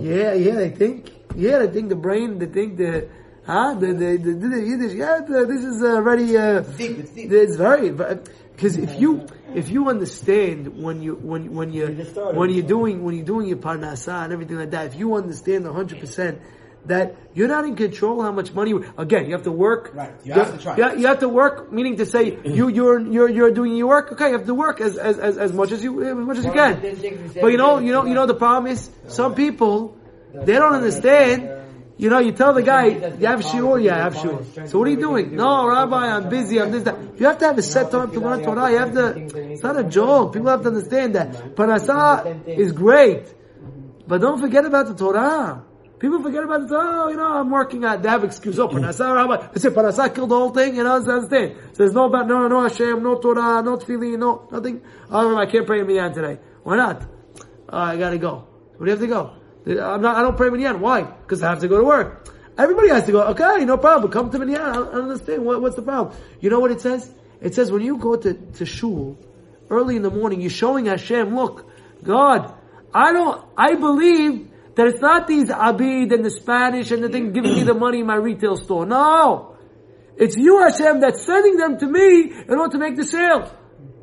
Yeah, 0.00 0.34
yeah. 0.34 0.54
They 0.54 0.70
think. 0.70 1.12
Yeah, 1.34 1.58
they 1.58 1.68
think 1.68 1.88
the 1.88 1.96
brain. 1.96 2.38
They 2.38 2.46
think 2.46 2.76
the. 2.76 3.08
Huh? 3.44 3.74
The 3.74 3.88
the 3.88 4.16
the, 4.16 4.32
the, 4.34 4.60
Yiddish. 4.60 4.92
Yeah, 4.94 5.20
the, 5.26 5.46
this 5.46 5.64
is 5.64 5.82
already. 5.82 6.36
Uh, 6.36 6.60
Deep, 6.60 6.98
it's 6.98 7.10
deep. 7.10 7.30
it's 7.32 7.56
very 7.56 7.90
because 7.90 8.76
if 8.76 9.00
you 9.00 9.26
if 9.56 9.70
you 9.70 9.88
understand 9.88 10.82
when 10.82 11.02
you 11.02 11.14
when 11.14 11.54
when 11.54 11.72
you 11.72 11.86
when 11.88 12.50
you're 12.50 12.62
doing 12.62 13.02
when 13.02 13.14
you're 13.14 13.24
doing 13.24 13.48
your 13.48 13.58
parnasa 13.58 14.24
and 14.24 14.32
everything 14.32 14.58
like 14.58 14.70
that, 14.70 14.86
if 14.86 14.94
you 14.94 15.14
understand 15.14 15.66
hundred 15.66 16.00
percent 16.00 16.40
that 16.86 17.16
you're 17.34 17.48
not 17.48 17.64
in 17.64 17.74
control 17.76 18.22
how 18.22 18.32
much 18.32 18.52
money. 18.52 18.72
Again, 18.96 19.26
you 19.26 19.32
have 19.32 19.42
to 19.44 19.52
work. 19.52 19.90
Right. 19.94 20.12
You 20.24 20.32
have 20.34 20.56
to 20.56 20.62
try. 20.62 20.76
Yeah, 20.76 20.92
you 20.94 21.06
have 21.06 21.20
to 21.20 21.28
work. 21.28 21.72
Meaning 21.72 21.96
to 21.96 22.06
say 22.06 22.38
you 22.44 22.68
you're 22.68 23.00
you're 23.00 23.28
you're 23.28 23.50
doing 23.50 23.76
your 23.76 23.88
work. 23.88 24.12
Okay, 24.12 24.28
you 24.28 24.36
have 24.38 24.46
to 24.46 24.54
work 24.54 24.80
as 24.80 24.96
as 24.96 25.18
as, 25.18 25.38
as 25.38 25.52
much 25.52 25.72
as 25.72 25.82
you 25.82 26.02
as 26.02 26.14
much 26.14 26.38
as 26.38 26.44
you 26.44 26.52
can. 26.52 26.80
But 27.40 27.48
you 27.48 27.56
know 27.56 27.78
you 27.78 27.92
know 27.92 28.04
you 28.04 28.14
know 28.14 28.26
the 28.26 28.34
problem 28.34 28.70
is 28.70 28.90
some 29.08 29.34
people 29.34 29.96
they 30.34 30.54
don't 30.54 30.74
understand. 30.74 31.65
You 31.98 32.10
know, 32.10 32.18
you 32.18 32.32
tell 32.32 32.52
the 32.52 32.62
guy, 32.62 32.86
you 32.86 33.26
have 33.26 33.40
shiur, 33.40 33.82
yeah, 33.82 33.96
I 33.96 33.98
have 34.00 34.14
shiur. 34.14 34.68
So 34.68 34.78
what 34.78 34.88
are 34.88 34.90
you 34.90 35.00
doing? 35.00 35.34
No, 35.34 35.66
Rabbi, 35.66 35.96
I'm 35.96 36.28
busy, 36.28 36.60
I'm 36.60 36.70
this, 36.70 36.82
that. 36.84 36.94
You 37.18 37.24
have 37.24 37.38
to 37.38 37.46
have 37.46 37.56
a 37.56 37.62
set 37.62 37.90
time 37.90 38.10
to 38.12 38.20
learn 38.20 38.42
Torah. 38.42 38.70
You 38.70 38.78
have 38.78 38.92
to, 38.92 39.50
it's 39.50 39.62
not 39.62 39.78
a 39.78 39.84
joke. 39.84 40.34
People 40.34 40.50
have 40.50 40.60
to 40.62 40.68
understand 40.68 41.14
that. 41.14 41.56
Parnasa 41.56 42.46
is 42.46 42.72
great. 42.72 43.32
But 44.06 44.20
don't 44.20 44.38
forget 44.38 44.66
about 44.66 44.88
the 44.88 44.94
Torah. 44.94 45.64
People 45.98 46.22
forget 46.22 46.44
about 46.44 46.68
the 46.68 46.68
Torah. 46.68 47.04
Oh, 47.04 47.08
you 47.08 47.16
know, 47.16 47.38
I'm 47.38 47.50
working 47.50 47.82
at, 47.84 48.02
they 48.02 48.10
have 48.10 48.24
excuse. 48.24 48.58
Oh, 48.58 48.68
Parnasa, 48.68 49.14
Rabbi. 49.14 49.48
They 49.54 49.60
say 49.60 49.70
Parnasa 49.70 50.14
killed 50.14 50.28
the 50.28 50.36
whole 50.36 50.50
thing, 50.50 50.76
you 50.76 50.84
know, 50.84 51.02
so 51.02 51.10
understand. 51.10 51.56
So 51.72 51.78
there's 51.78 51.94
no 51.94 52.04
about, 52.04 52.28
no, 52.28 52.46
no 52.46 52.60
Hashem, 52.62 53.02
no 53.02 53.18
Torah, 53.18 53.62
no 53.62 53.78
Tefillin, 53.78 54.18
no, 54.18 54.46
nothing. 54.52 54.82
Oh, 55.10 55.34
I 55.34 55.46
can't 55.46 55.66
pray 55.66 55.80
in 55.80 55.86
Minyan 55.86 56.12
today. 56.12 56.38
Why 56.62 56.76
not? 56.76 57.02
Oh, 57.70 57.78
I 57.78 57.96
gotta 57.96 58.18
go. 58.18 58.46
Where 58.76 58.84
do 58.84 58.84
you 58.84 58.90
have 58.90 59.00
to 59.00 59.06
go? 59.06 59.45
I'm 59.66 60.00
not, 60.00 60.16
I 60.16 60.22
don't 60.22 60.36
pray 60.36 60.50
minyan. 60.50 60.80
Why? 60.80 61.02
Because 61.02 61.42
I 61.42 61.50
have 61.50 61.60
to 61.60 61.68
go 61.68 61.78
to 61.78 61.84
work. 61.84 62.28
Everybody 62.56 62.88
has 62.88 63.04
to 63.06 63.12
go. 63.12 63.22
Okay, 63.28 63.64
no 63.64 63.76
problem. 63.76 64.10
Come 64.12 64.30
to 64.30 64.38
minyan. 64.38 64.60
I 64.60 64.72
don't, 64.74 64.94
I 64.94 64.98
understand. 64.98 65.44
What, 65.44 65.60
what's 65.60 65.76
the 65.76 65.82
problem? 65.82 66.16
You 66.40 66.50
know 66.50 66.60
what 66.60 66.70
it 66.70 66.80
says? 66.80 67.10
It 67.40 67.54
says 67.54 67.70
when 67.70 67.82
you 67.82 67.98
go 67.98 68.16
to, 68.16 68.34
to 68.34 68.64
shul 68.64 69.18
early 69.68 69.96
in 69.96 70.02
the 70.02 70.10
morning, 70.10 70.40
you're 70.40 70.50
showing 70.50 70.86
Hashem, 70.86 71.34
look, 71.34 71.68
God, 72.02 72.54
I 72.94 73.12
don't, 73.12 73.44
I 73.56 73.74
believe 73.74 74.50
that 74.76 74.86
it's 74.86 75.00
not 75.00 75.26
these 75.26 75.48
abid 75.48 76.14
and 76.14 76.24
the 76.24 76.30
Spanish 76.30 76.90
and 76.90 77.02
the 77.02 77.08
thing 77.08 77.32
giving 77.32 77.52
me 77.52 77.62
the 77.62 77.74
money 77.74 78.00
in 78.00 78.06
my 78.06 78.14
retail 78.14 78.56
store. 78.56 78.86
No. 78.86 79.56
It's 80.16 80.36
you, 80.36 80.60
Hashem, 80.62 81.00
that's 81.00 81.24
sending 81.26 81.56
them 81.56 81.78
to 81.78 81.86
me 81.86 82.32
in 82.48 82.54
order 82.54 82.72
to 82.72 82.78
make 82.78 82.96
the 82.96 83.04
sale. 83.04 83.52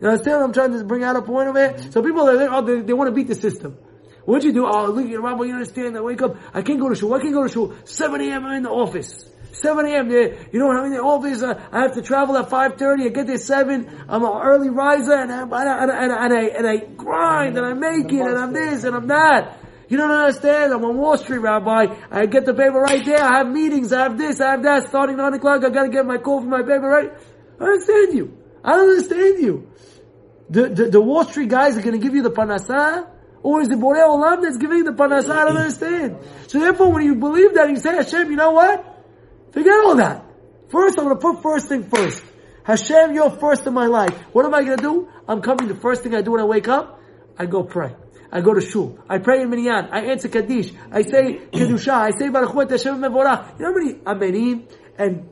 You 0.01 0.09
understand 0.09 0.37
what 0.37 0.45
I'm 0.45 0.53
trying 0.53 0.71
to 0.73 0.83
bring 0.83 1.03
out 1.03 1.15
a 1.15 1.21
point 1.21 1.49
of 1.49 1.55
it? 1.55 1.93
So 1.93 2.03
people, 2.03 2.25
they, 2.25 2.47
oh, 2.47 2.61
they, 2.61 2.81
they 2.81 2.93
want 2.93 3.07
to 3.07 3.15
beat 3.15 3.27
the 3.27 3.35
system. 3.35 3.77
What'd 4.25 4.45
you 4.45 4.53
do? 4.53 4.65
Oh, 4.65 4.89
look, 4.89 5.07
you 5.07 5.21
Rabbi, 5.21 5.43
you 5.43 5.53
understand? 5.53 5.97
I 5.97 6.01
wake 6.01 6.21
up. 6.21 6.37
I 6.53 6.61
can't 6.61 6.79
go 6.79 6.89
to 6.89 6.95
shul. 6.95 7.13
I 7.13 7.19
can't 7.19 7.33
go 7.33 7.43
to 7.43 7.49
shul. 7.49 7.73
7 7.83 8.21
a.m. 8.21 8.45
I'm 8.45 8.57
in 8.57 8.63
the 8.63 8.69
office. 8.69 9.29
7 9.51 9.85
a.m. 9.85 10.09
There, 10.09 10.47
you 10.51 10.59
know, 10.59 10.71
I'm 10.71 10.85
in 10.85 10.93
the 10.93 11.01
office. 11.01 11.43
Uh, 11.43 11.61
I 11.71 11.81
have 11.81 11.93
to 11.95 12.01
travel 12.01 12.37
at 12.37 12.49
5:30. 12.49 13.05
I 13.05 13.09
get 13.09 13.27
there 13.27 13.37
7. 13.37 14.05
I'm 14.09 14.23
an 14.23 14.41
early 14.41 14.69
riser, 14.69 15.13
and 15.13 15.31
I, 15.31 15.41
and 15.41 15.53
I, 15.53 15.83
and 15.83 15.91
I, 15.91 16.25
and 16.25 16.33
I, 16.33 16.43
and 16.57 16.67
I 16.67 16.77
grind, 16.77 17.57
and 17.57 17.65
I 17.65 17.73
make 17.73 18.11
it, 18.11 18.21
and 18.21 18.37
I'm 18.37 18.53
this, 18.53 18.83
and 18.83 18.95
I'm 18.95 19.07
that. 19.07 19.59
You 19.89 19.97
don't 19.97 20.09
understand. 20.09 20.73
I'm 20.73 20.83
on 20.85 20.97
Wall 20.97 21.17
Street, 21.17 21.39
Rabbi. 21.39 21.93
I 22.09 22.25
get 22.25 22.45
the 22.45 22.53
paper 22.53 22.79
right 22.79 23.05
there. 23.05 23.21
I 23.21 23.37
have 23.39 23.47
meetings. 23.51 23.93
I 23.93 24.03
have 24.03 24.17
this. 24.17 24.41
I 24.41 24.51
have 24.51 24.63
that. 24.63 24.87
Starting 24.87 25.17
9 25.17 25.33
o'clock, 25.33 25.63
I 25.63 25.69
gotta 25.69 25.89
get 25.89 26.05
my 26.05 26.17
call 26.17 26.41
for 26.41 26.47
my 26.47 26.61
paper 26.61 26.87
right. 26.87 27.11
I 27.59 27.63
understand 27.63 28.13
you. 28.13 28.37
I 28.63 28.71
don't 28.71 28.89
understand 28.89 29.43
you. 29.43 29.69
The, 30.49 30.69
the, 30.69 30.89
the 30.89 31.01
Wall 31.01 31.25
Street 31.25 31.49
guys 31.49 31.77
are 31.77 31.81
gonna 31.81 31.99
give 31.99 32.15
you 32.15 32.23
the 32.23 32.31
panasa? 32.31 33.12
Or 33.43 33.61
is 33.61 33.69
it 33.69 33.77
Borei 33.77 34.07
Olam 34.07 34.41
that's 34.41 34.57
giving 34.57 34.85
the 34.85 34.93
panasa? 34.93 35.31
I 35.31 35.45
don't 35.45 35.57
understand. 35.57 36.17
So 36.47 36.59
therefore, 36.59 36.91
when 36.93 37.03
you 37.05 37.15
believe 37.15 37.53
that, 37.55 37.69
you 37.69 37.75
say, 37.75 37.95
Hashem, 37.95 38.31
you 38.31 38.37
know 38.37 38.51
what? 38.51 39.05
Forget 39.51 39.73
all 39.85 39.95
that. 39.97 40.25
First, 40.69 40.97
I'm 40.97 41.05
gonna 41.05 41.17
put 41.17 41.43
first 41.43 41.67
thing 41.67 41.83
first. 41.83 42.23
Hashem, 42.63 43.13
you're 43.13 43.29
first 43.29 43.67
in 43.67 43.73
my 43.73 43.87
life. 43.87 44.17
What 44.31 44.45
am 44.45 44.55
I 44.55 44.63
gonna 44.63 44.77
do? 44.77 45.09
I'm 45.27 45.41
coming, 45.41 45.67
the 45.67 45.75
first 45.75 46.03
thing 46.03 46.15
I 46.15 46.21
do 46.21 46.31
when 46.31 46.41
I 46.41 46.45
wake 46.45 46.69
up, 46.69 47.01
I 47.37 47.45
go 47.45 47.63
pray. 47.63 47.93
I 48.31 48.41
go 48.41 48.53
to 48.53 48.61
shul. 48.61 48.97
I 49.07 49.19
pray 49.19 49.41
in 49.41 49.49
minyan. 49.49 49.89
I 49.91 50.05
answer 50.05 50.29
kaddish. 50.29 50.73
I 50.91 51.03
say 51.03 51.39
kedusha. 51.53 51.91
I 51.91 52.11
say 52.11 52.29
baruch 52.29 52.71
Hashem 52.71 52.99
mevorach. 52.99 53.59
You 53.59 53.65
know 53.65 53.99
how 54.05 54.15
many 54.15 54.31
amenim 54.31 54.71
and 54.97 55.29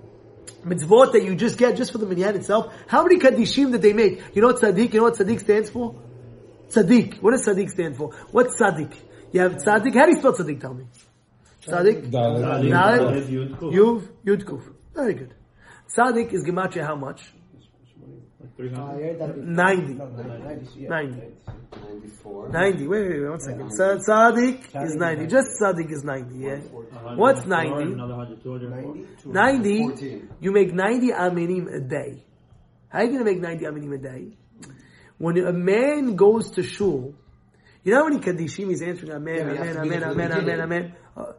mitzvot 0.64 1.14
that 1.14 1.24
you 1.24 1.36
just 1.36 1.58
get 1.58 1.78
just 1.78 1.92
for 1.92 1.98
the 1.98 2.06
minyan 2.06 2.36
itself? 2.36 2.72
How 2.88 3.02
many 3.04 3.18
kaddishim 3.18 3.72
did 3.72 3.82
they 3.82 3.94
make? 3.94 4.22
You 4.36 4.44
know 4.44 4.50
what 4.50 4.62
tzaddik? 4.62 4.94
You 4.94 5.00
know 5.00 5.06
what 5.06 5.16
tzaddik 5.16 5.40
stands 5.40 5.72
for? 5.72 5.96
Tzaddik. 6.74 7.22
What 7.22 7.32
does 7.32 7.46
tzaddik 7.46 7.70
stand 7.70 7.98
for? 7.98 8.12
What's 8.32 8.60
tzaddik? 8.60 8.94
You 9.34 9.42
have 9.42 9.54
tzaddik. 9.56 9.94
How 9.96 10.06
do 10.06 10.12
you 10.14 10.20
spell 10.20 10.34
tzaddik? 10.34 10.60
Tell 10.62 10.74
me. 10.74 10.86
Tzaddik. 11.66 12.10
Dalet. 12.12 12.72
Dalet. 12.72 13.28
Yud, 13.28 13.58
Kuf. 13.60 13.74
Yuv. 13.74 14.08
Yud 14.26 14.44
kuf. 14.46 14.64
Very 14.96 15.14
good. 15.14 15.34
Tzaddik 15.96 16.34
is 16.34 16.44
gematria 16.46 16.86
how 16.86 16.96
much? 16.96 17.22
Like 18.40 18.56
300. 18.56 19.38
90. 19.48 19.94
90, 19.94 20.88
90. 20.88 21.22
94. 21.72 22.50
90. 22.50 22.88
Wait, 22.88 23.02
wait, 23.02 23.22
wait, 23.22 23.30
one 23.30 23.40
second. 23.40 23.70
Tza- 23.70 24.00
Tzaddik 24.08 24.84
is 24.86 24.96
90. 24.96 25.28
Just 25.28 25.48
tzaddik 25.62 25.92
is 25.92 26.04
90, 26.04 26.38
yeah? 26.38 26.58
What's 27.16 27.46
90? 27.46 27.94
Another 27.94 28.16
100, 28.16 28.44
200. 28.44 28.70
90. 29.26 29.86
90, 29.86 30.22
you 30.40 30.52
make 30.52 30.74
90 30.74 31.12
aminim 31.12 31.74
a 31.76 31.80
day. 31.80 32.24
How 32.90 33.00
are 33.00 33.04
you 33.06 33.12
going 33.12 33.26
to 33.26 33.32
make 33.32 33.42
90 33.42 33.66
aminim 33.66 33.94
a 33.94 33.98
day? 33.98 34.38
When 35.22 35.38
a 35.38 35.54
man 35.54 36.16
goes 36.16 36.50
to 36.54 36.64
shul, 36.64 37.14
you 37.84 37.94
know 37.94 38.00
how 38.04 38.10
many 38.10 38.22
kaddishim 38.22 38.70
he's 38.70 38.82
answering, 38.82 39.12
amen, 39.12 39.36
Yeah, 39.36 39.44
amen, 39.44 39.78
amen, 39.78 40.04
amen, 40.04 40.32
amen, 40.32 40.62
amen. 40.62 40.96
Uh, 41.16 41.34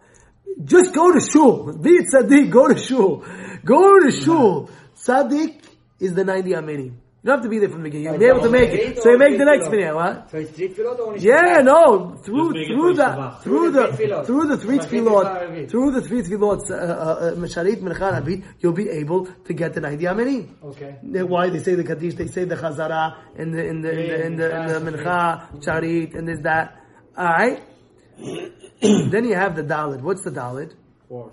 just 0.64 0.94
go 0.94 1.12
to 1.12 1.20
shul. 1.20 1.72
Be 1.72 1.90
it 1.90 2.06
tzaddik, 2.14 2.48
go 2.48 2.68
to 2.68 2.78
shul. 2.78 3.24
Go 3.64 3.98
to 3.98 4.12
shul. 4.12 4.70
Tzaddik 4.94 5.64
is 5.98 6.14
the 6.14 6.24
90 6.24 6.50
aminim. 6.50 6.92
You 7.24 7.28
don't 7.28 7.36
have 7.38 7.44
to 7.44 7.50
be 7.50 7.60
there 7.60 7.68
from 7.68 7.84
the 7.84 7.88
beginning. 7.88 8.06
You'll 8.06 8.18
be 8.18 8.26
able 8.26 8.40
to 8.42 8.50
make 8.50 8.70
it. 8.70 9.00
So 9.00 9.10
you 9.10 9.16
make 9.18 9.38
the 9.38 9.44
next 9.44 9.70
minute, 9.70 9.94
what? 9.94 10.28
So 10.32 10.38
it's 10.38 10.50
three 10.50 10.70
tefillot 10.70 10.98
or 10.98 11.06
only 11.06 11.20
Yeah, 11.20 11.60
no, 11.62 12.16
through 12.16 12.52
Just 12.52 12.54
make 12.54 12.70
it 12.70 12.74
through 12.74 12.94
the 12.94 13.02
Shabbat. 13.04 13.42
through 13.42 13.70
Through 13.70 13.70
the 13.70 13.80
the 13.86 13.96
three 13.96 14.06
tefillot. 14.08 14.26
through 14.26 14.46
the 14.48 14.56
three 14.58 14.78
Like 14.78 14.88
tefillot 14.88 15.24
tefillot. 15.24 15.70
through 15.70 15.90
the 15.92 16.00
three 16.02 16.22
tefillot 16.22 16.70
uh, 16.70 16.74
uh, 16.74 17.34
Masharit 17.36 17.76
Mincha 17.80 18.12
Rabit, 18.12 18.42
you'll 18.58 18.72
be 18.72 18.88
able 18.88 19.26
to 19.26 19.52
get 19.54 19.72
the 19.72 19.80
ninety 19.80 20.04
amenim. 20.06 20.48
Okay. 20.64 20.96
Why 21.22 21.48
they 21.50 21.60
say 21.60 21.76
the 21.76 21.84
kaddish? 21.84 22.14
They 22.14 22.26
say 22.26 22.42
the 22.44 22.56
chazara 22.56 23.14
in 23.36 23.52
the 23.52 23.66
in 23.66 23.82
the 23.82 23.90
in 23.92 24.08
the 24.08 24.26
in 24.26 24.36
the, 24.36 24.76
in 24.80 24.84
the 24.84 24.90
mincha 24.90 25.60
charit 25.64 26.16
and 26.16 26.26
this 26.26 26.40
that. 26.40 26.76
All 27.16 27.24
right. 27.24 27.62
then 28.80 29.24
you 29.26 29.34
have 29.36 29.54
the 29.54 29.62
dalit. 29.62 30.00
What's 30.00 30.22
the 30.24 30.30
dalit? 30.32 30.74
Four. 31.08 31.30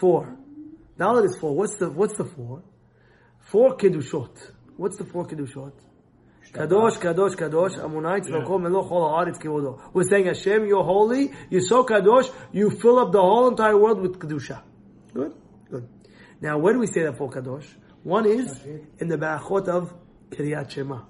Four. 0.00 0.36
Dalit 0.98 1.26
is 1.26 1.38
four. 1.38 1.54
What's 1.54 1.76
the 1.76 1.88
what's 1.88 2.16
the 2.18 2.24
four? 2.24 2.64
Four 3.38 3.76
kedushot. 3.76 4.54
What's 4.78 4.96
the 4.96 5.04
four 5.04 5.26
kedushot? 5.26 5.72
Kadosh, 6.52 6.98
Kadosh, 6.98 7.34
Kadosh, 7.34 7.76
Amunai, 7.78 8.20
Tzvako, 8.24 8.62
Melo, 8.62 8.88
Chol 8.88 9.10
Haaretz, 9.10 9.38
Kivodo. 9.42 9.80
We're 9.92 10.04
saying 10.04 10.26
Hashem, 10.26 10.66
you're 10.66 10.84
holy, 10.84 11.32
you're 11.50 11.60
so 11.60 11.84
Kadosh, 11.84 12.32
you 12.52 12.70
fill 12.70 13.00
up 13.00 13.10
the 13.10 13.20
whole 13.20 13.48
entire 13.48 13.76
world 13.76 14.00
with 14.00 14.20
Kedusha. 14.20 14.62
Good? 15.12 15.34
Good. 15.68 15.88
Now, 16.40 16.58
where 16.58 16.72
do 16.72 16.78
we 16.78 16.86
say 16.86 17.02
that 17.02 17.18
for 17.18 17.28
Kadosh? 17.28 17.66
One 18.04 18.24
is 18.26 18.56
in 18.98 19.08
the 19.08 19.18
Barachot 19.18 19.66
of 19.66 19.92
Kriat 20.30 20.70
Shema. 20.70 21.00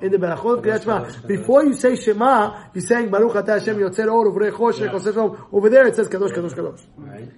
In 0.00 0.10
the 0.10 0.16
Barachot 0.16 0.58
of 0.58 0.64
Kriat 0.64 0.82
Shema. 0.82 1.26
Before 1.28 1.64
you 1.64 1.74
say 1.74 1.94
Shema, 1.94 2.68
you're 2.74 2.86
saying 2.86 3.10
Baruch 3.10 3.34
Atah 3.34 3.58
Hashem 3.58 3.76
Yotzer 3.76 4.10
Or, 4.10 4.32
Uvrei 4.32 4.50
Choshech. 4.50 5.48
Over 5.52 5.68
there 5.68 5.86
it 5.86 5.94
says 5.94 6.08
Kadosh, 6.08 6.32
Kadosh, 6.32 6.54
Kadosh. 6.54 6.80
Right? 6.96 7.28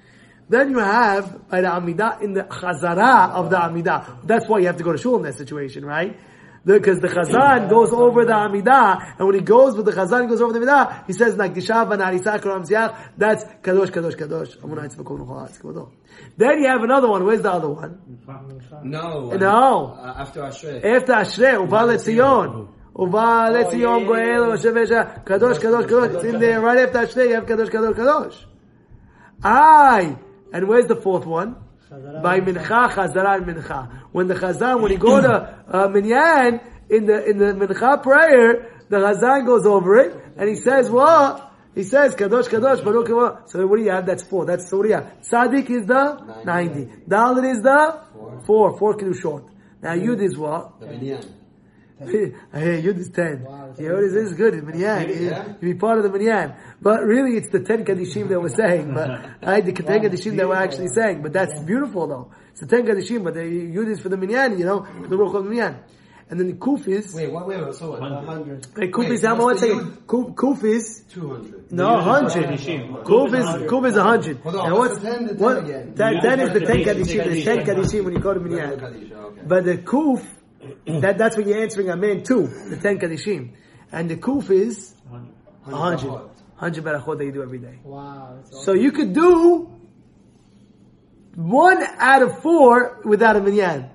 Then 0.48 0.70
you 0.70 0.78
have 0.78 1.48
by 1.48 1.62
the 1.62 1.68
Amidah 1.68 2.20
in 2.22 2.34
the 2.34 2.44
Chazara 2.44 3.30
of 3.30 3.50
the 3.50 3.56
Amidah. 3.56 4.26
That's 4.26 4.46
why 4.48 4.58
you 4.58 4.66
have 4.66 4.76
to 4.76 4.84
go 4.84 4.92
to 4.92 4.98
shul 4.98 5.16
in 5.16 5.22
that 5.22 5.36
situation, 5.36 5.84
right? 5.84 6.18
Because 6.64 6.98
the, 7.00 7.08
Chazan 7.08 7.68
goes 7.68 7.92
over 7.92 8.24
the 8.24 8.32
Amidah, 8.32 9.18
and 9.18 9.26
when 9.26 9.34
he 9.34 9.42
goes 9.42 9.76
with 9.76 9.84
the 9.84 9.92
Chazan, 9.92 10.22
he 10.22 10.28
goes 10.28 10.40
over 10.40 10.52
the 10.52 10.60
Amidah, 10.60 11.06
he 11.06 11.12
says, 11.12 11.34
Nakdisha 11.34 11.86
v'narisa 11.86 12.42
karam 12.42 12.62
ziach, 12.62 12.96
that's 13.18 13.44
Kadosh, 13.44 13.90
Kadosh, 13.90 14.16
Kadosh. 14.16 14.56
Amunai 14.58 14.88
tzvakov 14.94 15.18
nuchol 15.18 15.40
ha'atz 15.40 15.58
kavodo. 15.58 15.90
Then 16.38 16.62
you 16.62 16.68
have 16.68 16.82
another 16.82 17.08
one. 17.08 17.24
Where's 17.24 17.42
the 17.42 17.52
other 17.52 17.68
one? 17.68 18.00
No. 18.82 19.30
No. 19.30 19.98
Uh, 19.98 20.14
after 20.16 20.40
Ashrei. 20.40 20.82
After 20.82 21.12
Ashrei, 21.12 21.60
Uba 21.60 21.76
Letzion. 21.76 22.68
Uba 22.98 23.50
Letzion, 23.50 24.06
Goel, 24.06 24.50
Hashem 24.52 24.74
Esha, 24.74 25.24
Kadosh, 25.24 25.58
Kadosh, 25.58 25.86
Kadosh. 25.86 26.14
It's 26.14 26.24
in 26.24 26.40
there. 26.40 26.62
Right 26.62 26.78
after 26.78 27.00
Ashrei, 27.00 27.28
you 27.28 27.34
have 27.34 27.44
Kadosh, 27.44 27.68
Kadosh, 27.68 27.94
Kadosh. 27.94 28.44
Aye. 29.42 30.16
And 30.54 30.68
where's 30.68 30.86
the 30.86 30.94
fourth 30.94 31.26
one? 31.26 31.56
By 31.90 32.38
Mincha, 32.38 32.88
Chazara, 32.90 33.38
and 33.38 33.46
Mincha. 33.46 33.90
When 34.12 34.28
the 34.28 34.34
Chazan, 34.34 34.80
when 34.80 34.92
you 34.92 34.98
go 34.98 35.20
to 35.20 35.64
uh, 35.68 35.88
Minyan, 35.88 36.60
in 36.88 37.06
the, 37.06 37.28
in 37.28 37.38
the 37.38 37.66
Mincha 37.66 38.00
prayer, 38.00 38.70
the 38.88 38.96
Chazan 38.98 39.46
goes 39.46 39.66
over 39.66 39.96
it, 39.96 40.16
and 40.36 40.48
he 40.48 40.54
says 40.54 40.88
what? 40.88 41.52
He 41.74 41.82
says, 41.82 42.14
Kadosh, 42.14 42.48
Kadosh, 42.48 42.84
Baruch, 42.84 43.08
Baruch. 43.08 43.48
So 43.50 43.66
what 43.66 43.78
do 43.78 43.82
you 43.82 43.90
have? 43.90 44.06
That's 44.06 44.22
four. 44.22 44.46
That's 44.46 44.70
so 44.70 44.76
what 44.76 44.84
do 44.84 44.90
you 44.90 44.94
have? 44.94 45.12
Tzaddik 45.28 45.68
is 45.70 45.86
the 45.86 46.42
90. 46.44 46.84
Dalit 47.08 47.50
is 47.50 47.62
the 47.62 48.00
four. 48.46 48.78
Four 48.78 48.96
kedushot. 48.96 49.50
Now 49.82 49.96
Yud 49.96 50.22
is 50.22 50.38
what? 50.38 50.78
The 50.78 50.86
Minyan. 50.86 51.43
Hey, 52.52 52.82
Yud 52.82 52.98
is 52.98 53.08
10. 53.10 53.42
Wow, 53.44 53.74
yeah, 53.78 53.92
what 53.92 54.04
is 54.04 54.12
this? 54.12 54.30
is 54.30 54.34
good. 54.34 54.54
It's 54.54 54.64
Minyan. 54.64 55.08
You, 55.08 55.14
Yeah. 55.30 55.48
you 55.60 55.72
be 55.72 55.74
part 55.74 55.98
of 55.98 56.04
the 56.04 56.10
Minyan. 56.10 56.54
But 56.80 57.02
really, 57.04 57.36
it's 57.36 57.48
the 57.48 57.60
10 57.60 57.84
Kadishim 57.84 58.28
that 58.28 58.40
we're 58.40 58.48
saying. 58.54 58.92
But, 58.94 59.08
right, 59.42 59.64
the 59.64 59.72
10 59.72 59.84
Kadishim 60.02 60.36
that 60.36 60.48
we're 60.48 60.54
actually 60.56 60.88
saying. 60.88 61.22
But 61.22 61.32
that's 61.32 61.58
beautiful 61.62 62.06
though. 62.06 62.30
It's 62.52 62.60
the 62.60 62.66
10 62.66 62.86
Kadishim, 62.86 63.24
but 63.24 63.34
the 63.34 63.40
Yud 63.40 63.90
is 63.90 64.00
for 64.00 64.08
the 64.08 64.16
Minyan, 64.16 64.58
you 64.58 64.64
know, 64.64 64.84
for 64.84 65.08
the 65.08 65.16
Ruch 65.16 65.34
of 65.34 65.44
the 65.44 65.50
Minyan. 65.50 65.76
And 66.30 66.40
then 66.40 66.46
the 66.46 66.54
Kuf 66.54 66.88
is, 66.88 67.14
Wait, 67.14 67.30
what? 67.30 67.46
Wait, 67.46 67.62
wait, 67.62 67.74
so 67.74 67.90
what? 67.90 68.00
100. 68.00 68.66
hey, 68.78 68.88
Kuf 68.90 69.00
Wait, 69.00 69.12
is, 69.12 69.22
how 69.24 69.34
much? 69.34 69.60
the 69.60 69.66
Kuf, 70.06 70.34
Kuf 70.34 70.64
is, 70.64 71.02
200. 71.12 71.70
no, 71.72 71.94
100. 71.96 72.30
Kadishim. 72.44 73.02
Kuf 73.04 73.26
is, 73.34 73.70
Kuf 73.70 73.86
is 73.86 73.94
100. 73.94 74.38
Hold 74.38 74.56
on, 74.56 74.70
Now 74.70 74.78
what's 74.78 74.92
what's, 74.94 75.02
the 75.04 75.10
10? 75.10 75.26
The 75.26 75.34
10 75.34 75.38
what, 75.38 75.58
again. 75.58 75.94
that, 75.96 76.22
that 76.22 76.38
is 76.40 76.48
is 76.48 76.54
the 76.54 76.60
10 76.66 76.76
Kadishim. 76.76 76.84
Kadishim, 76.86 77.30
the 77.30 77.44
10 77.44 77.58
Kadishim. 77.58 77.66
Kadishim 77.66 78.04
when 78.04 78.14
you 78.14 78.20
go 78.20 78.32
to 78.34 78.40
Minyan. 78.40 79.46
But 79.46 79.64
the 79.66 79.76
kuf, 79.76 80.24
that, 80.86 81.18
that's 81.18 81.36
what 81.36 81.46
you're 81.46 81.62
answering 81.62 81.90
Amen 81.90 82.22
too, 82.22 82.46
the 82.70 82.76
ten 82.76 82.98
Kadishim. 82.98 83.52
And 83.92 84.10
the 84.10 84.16
kuf 84.16 84.50
is 84.50 84.94
100. 85.08 86.08
100 86.10 86.84
barachot 86.84 87.18
that 87.18 87.24
you 87.24 87.32
do 87.32 87.42
every 87.42 87.58
day. 87.58 87.78
Wow. 87.84 88.34
That's 88.36 88.50
awesome. 88.52 88.64
So 88.64 88.72
you 88.74 88.92
could 88.92 89.12
do 89.12 89.70
one 91.36 91.82
out 91.98 92.22
of 92.22 92.40
four 92.42 93.00
without 93.04 93.36
a 93.36 93.40
minyan. 93.40 93.90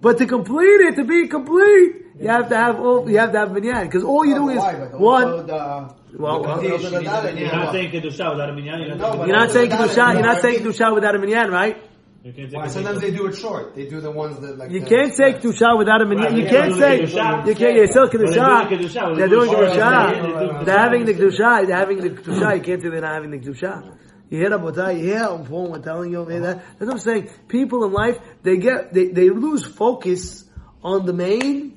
But 0.00 0.18
to 0.18 0.26
complete 0.26 0.80
it, 0.80 0.96
to 0.96 1.04
be 1.04 1.28
complete, 1.28 1.96
you 2.18 2.28
have 2.28 2.48
to 2.48 2.56
have 2.56 2.80
all, 2.80 3.08
you 3.10 3.18
have 3.18 3.32
to 3.32 3.38
have 3.38 3.52
minyan. 3.52 3.84
Because 3.86 4.02
all 4.04 4.24
you 4.24 4.34
do 4.34 4.48
is 4.50 4.58
one, 4.92 5.46
well, 5.46 6.62
You're 6.62 7.52
not 7.52 7.72
saying 7.72 7.90
Kedusha 7.92 8.30
without 8.32 8.50
a 8.50 8.52
minyan. 8.52 8.80
You're 8.80 8.88
No, 8.96 8.96
not 8.96 9.18
but- 9.18 9.26
you're 9.26 9.36
not 9.36 9.50
saying 9.50 9.70
Kedusha, 9.70 10.12
you're 10.14 10.22
not 10.22 10.40
saying 10.42 10.60
Kedusha 10.60 10.94
without 10.94 11.14
a 11.14 11.18
minyan, 11.18 11.50
right? 11.50 11.76
You 12.22 12.32
can't 12.34 12.52
Why? 12.52 12.66
say 12.66 12.74
Sometimes 12.74 13.00
they 13.00 13.12
do 13.12 13.26
it 13.26 13.36
short. 13.36 13.74
They 13.74 13.88
do 13.88 14.00
the 14.00 14.10
ones 14.10 14.38
that 14.40 14.58
like. 14.58 14.70
You 14.70 14.82
can't 14.82 15.14
say 15.14 15.32
Kedusha 15.32 15.78
without 15.78 16.02
a 16.02 16.04
minyan. 16.04 16.26
Right, 16.26 16.36
You 16.36 16.44
they 16.44 16.50
can't 16.50 16.72
do 16.74 16.78
say, 16.78 17.00
Kedusha. 17.00 17.46
you 17.46 17.54
can't, 17.54 17.76
you're 17.76 17.86
still 17.86 18.08
they're 18.08 18.18
doing 18.18 18.34
Kedusha. 18.34 18.68
Kedusha. 18.68 19.16
They're 19.16 19.28
doing 19.28 19.50
Kedusha. 19.50 20.12
Kedusha. 20.12 20.64
They're 20.66 20.78
having 20.78 21.04
the 21.06 21.14
Kedusha. 21.14 21.66
They're 21.66 21.76
having 21.76 22.00
the 22.00 22.10
Kedusha. 22.10 22.56
You 22.56 22.62
can't 22.62 22.82
say 22.82 22.88
they're 22.90 23.00
not 23.00 23.14
having 23.14 23.30
the 23.30 23.38
Kedusha. 23.38 23.96
You 24.28 24.38
hear 24.38 24.50
Rabotai, 24.50 24.98
you 24.98 25.06
hear 25.06 25.24
on 25.24 25.44
phone, 25.44 25.72
we're 25.72 25.80
telling 25.80 26.12
you 26.12 26.18
over 26.18 26.30
here 26.30 26.40
that. 26.42 26.62
That's 26.78 26.86
what 26.86 26.92
I'm 26.92 26.98
saying. 26.98 27.30
People 27.48 27.84
in 27.84 27.92
life, 27.92 28.16
they 28.44 28.58
get, 28.58 28.92
they, 28.94 29.08
they 29.08 29.28
lose 29.28 29.64
focus 29.64 30.44
on 30.84 31.04
the 31.04 31.12
main, 31.12 31.76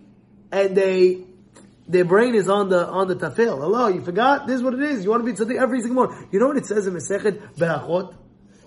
and 0.51 0.77
they, 0.77 1.25
their 1.87 2.05
brain 2.05 2.35
is 2.35 2.47
on 2.49 2.69
the, 2.69 2.85
on 2.87 3.07
the 3.07 3.15
tafel. 3.15 3.59
Hello, 3.59 3.87
you 3.87 4.01
forgot? 4.01 4.45
This 4.45 4.57
is 4.57 4.63
what 4.63 4.75
it 4.75 4.81
is. 4.81 5.03
You 5.03 5.09
want 5.09 5.25
to 5.25 5.31
be 5.31 5.35
something 5.35 5.57
every 5.57 5.79
single 5.79 5.95
morning. 6.05 6.27
You 6.31 6.39
know 6.39 6.47
what 6.47 6.57
it 6.57 6.67
says 6.67 6.85
in 6.85 6.93
Masechet 6.93 7.55
Berachot? 7.55 8.13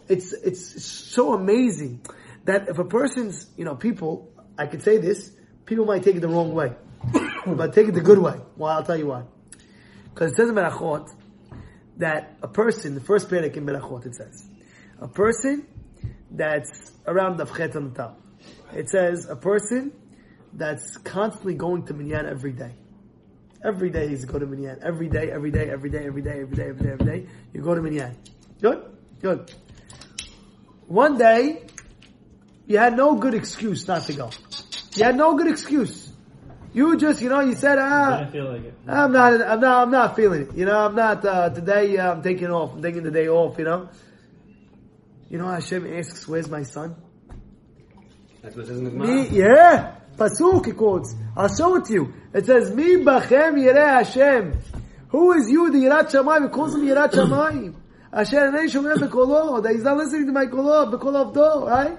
It's, 0.09 0.33
it's 0.33 0.85
so 0.85 1.35
amazing 1.35 2.03
that 2.45 2.69
if 2.69 2.79
a 2.79 2.85
person's, 2.85 3.47
you 3.57 3.65
know, 3.65 3.75
people, 3.75 4.33
I 4.59 4.67
could 4.67 4.83
say 4.83 4.99
this, 4.99 5.33
people 5.65 5.85
might 5.85 6.03
take 6.03 6.17
it 6.17 6.21
the 6.21 6.29
wrong 6.29 6.55
way. 6.55 6.73
but 7.47 7.73
take 7.73 7.89
it 7.89 7.95
the 7.95 8.01
good 8.01 8.19
way. 8.19 8.35
Well, 8.57 8.71
I'll 8.71 8.85
tell 8.85 8.97
you 8.97 9.07
why. 9.09 9.25
Because 10.13 10.33
it 10.33 10.37
says 10.37 10.49
in 10.49 10.55
Berachot, 10.55 11.13
that 11.99 12.37
a 12.43 12.49
person, 12.49 12.95
the 12.95 13.01
first 13.01 13.29
parak 13.29 13.57
in 13.57 13.67
Berachot, 13.67 14.07
it 14.07 14.15
says, 14.15 14.47
a 15.01 15.09
person 15.09 15.67
that's 16.31 16.93
around 17.07 17.37
the 17.37 17.47
Fchet 17.47 17.77
on 17.77 17.91
the 17.91 17.95
top. 17.95 18.21
It 18.75 18.89
says 18.89 19.27
a 19.29 19.37
person 19.37 19.93
that's 20.53 20.97
constantly 20.99 21.55
going 21.55 21.87
to 21.87 21.95
Minyan 21.95 22.27
every 22.27 22.53
day. 22.53 22.75
Every 23.65 23.91
day 23.91 24.09
he's 24.09 24.25
go 24.25 24.39
to 24.39 24.47
minyan. 24.47 24.79
Every 24.83 25.09
day, 25.09 25.31
every 25.31 25.51
day, 25.51 25.69
every 25.71 25.91
day, 25.91 26.05
every 26.07 26.23
day, 26.23 26.41
every 26.41 26.57
day, 26.57 26.69
every 26.69 26.87
day, 26.87 26.93
every 26.93 27.07
day. 27.07 27.27
You 27.53 27.63
go 27.63 27.75
to 27.75 27.83
minyan. 27.83 28.17
Good, 28.61 28.85
good. 29.21 29.53
One 30.87 31.19
day, 31.19 31.63
you 32.67 32.79
had 32.79 32.97
no 32.97 33.17
good 33.17 33.35
excuse 33.35 33.87
not 33.87 34.03
to 34.05 34.13
go. 34.13 34.31
You 34.95 35.05
had 35.05 35.17
no 35.17 35.37
good 35.37 35.49
excuse. 35.49 36.11
You 36.73 36.97
just, 36.99 37.23
you 37.23 37.29
know, 37.29 37.41
you 37.41 37.55
said, 37.55 37.79
ah, 37.79 38.19
Didn't 38.19 38.33
feel 38.33 38.53
like 38.53 38.65
it. 38.65 38.75
I'm 38.87 39.13
not, 39.13 39.33
I'm 39.41 39.61
not, 39.61 39.83
I'm 39.83 39.91
not 39.91 40.17
feeling 40.17 40.43
it. 40.43 40.55
You 40.55 40.67
know, 40.67 40.79
I'm 40.87 40.95
not, 40.95 41.25
uh, 41.25 41.49
today 41.51 41.97
uh, 41.97 42.13
I'm 42.13 42.23
taking 42.23 42.49
off. 42.51 42.75
I'm 42.75 42.83
taking 42.83 43.03
the 43.03 43.11
day 43.11 43.29
off, 43.29 43.59
you 43.59 43.65
know. 43.65 43.89
You 45.31 45.39
know, 45.39 45.49
Hashem 45.49 45.91
asks, 45.97 46.29
where's 46.29 46.49
my 46.49 46.63
son? 46.63 46.95
That's 48.43 48.55
what 48.55 48.65
it 48.65 48.69
says 48.69 48.79
in 48.79 48.85
the 48.85 48.91
Me, 48.91 49.29
yeah. 49.29 49.97
Pasuk, 50.17 50.67
he 50.67 50.73
quotes. 50.73 51.15
I'll 51.37 51.49
show 51.49 51.77
it 51.77 51.87
to 51.87 51.93
you. 51.93 52.15
It 52.33 52.47
says, 52.47 52.75
Mi 52.75 52.97
bachem 52.97 53.55
yireh 53.55 54.05
Hashem. 54.05 54.59
Who 55.09 55.33
is 55.33 55.51
you, 55.51 55.71
the 55.71 55.79
Yirat 55.79 56.11
Shamayim? 56.11 56.45
He 56.45 56.49
calls 56.49 56.75
him 56.75 56.83
Yirat 56.83 57.13
Shamayim. 57.13 57.75
Asher 58.13 58.51
enei 58.51 58.67
shomer 58.67 58.97
bekolo. 58.97 59.63
That 59.63 59.73
he's 59.73 59.85
not 59.85 59.97
listening 59.97 60.27
to 60.27 60.33
my 60.33 60.47
kolo, 60.47 60.91
bekolo 60.93 61.33
avdo, 61.33 61.67
right? 61.67 61.99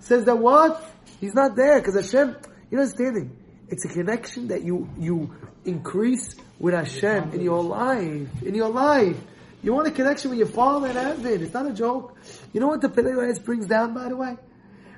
Says 0.00 0.24
that 0.24 0.38
what? 0.38 0.84
He's 1.20 1.34
not 1.34 1.54
there, 1.54 1.78
because 1.80 1.94
Hashem, 1.94 2.36
you're 2.70 2.80
not 2.80 2.90
understanding. 2.90 3.36
It's 3.68 3.84
a 3.84 3.88
connection 3.88 4.48
that 4.48 4.62
you, 4.62 4.88
you 4.98 5.32
increase 5.64 6.34
with 6.58 6.74
Hashem 6.74 7.32
in 7.32 7.40
your 7.40 7.62
life. 7.62 8.42
In 8.42 8.54
your 8.54 8.68
life. 8.68 9.16
You 9.62 9.72
want 9.72 9.86
a 9.86 9.92
connection 9.92 10.30
with 10.30 10.40
your 10.40 10.48
Father 10.48 10.88
in 10.88 10.96
heaven. 10.96 11.42
It's 11.42 11.54
not 11.54 11.66
a 11.66 11.72
joke. 11.72 12.18
You 12.52 12.60
know 12.60 12.66
what 12.66 12.80
the 12.80 12.88
Pele 12.88 13.12
Yoetz 13.12 13.42
brings 13.42 13.66
down, 13.66 13.94
by 13.94 14.08
the 14.08 14.16
way? 14.16 14.36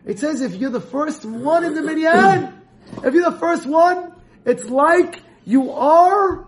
It 0.06 0.18
says 0.18 0.40
if 0.40 0.54
you're 0.54 0.70
the 0.70 0.80
first 0.80 1.24
one 1.24 1.64
in 1.64 1.74
the 1.74 1.82
minyan, 1.82 2.62
if 3.02 3.14
you're 3.14 3.30
the 3.30 3.38
first 3.38 3.66
one, 3.66 4.12
it's 4.46 4.64
like 4.64 5.20
you 5.44 5.72
are, 5.72 6.46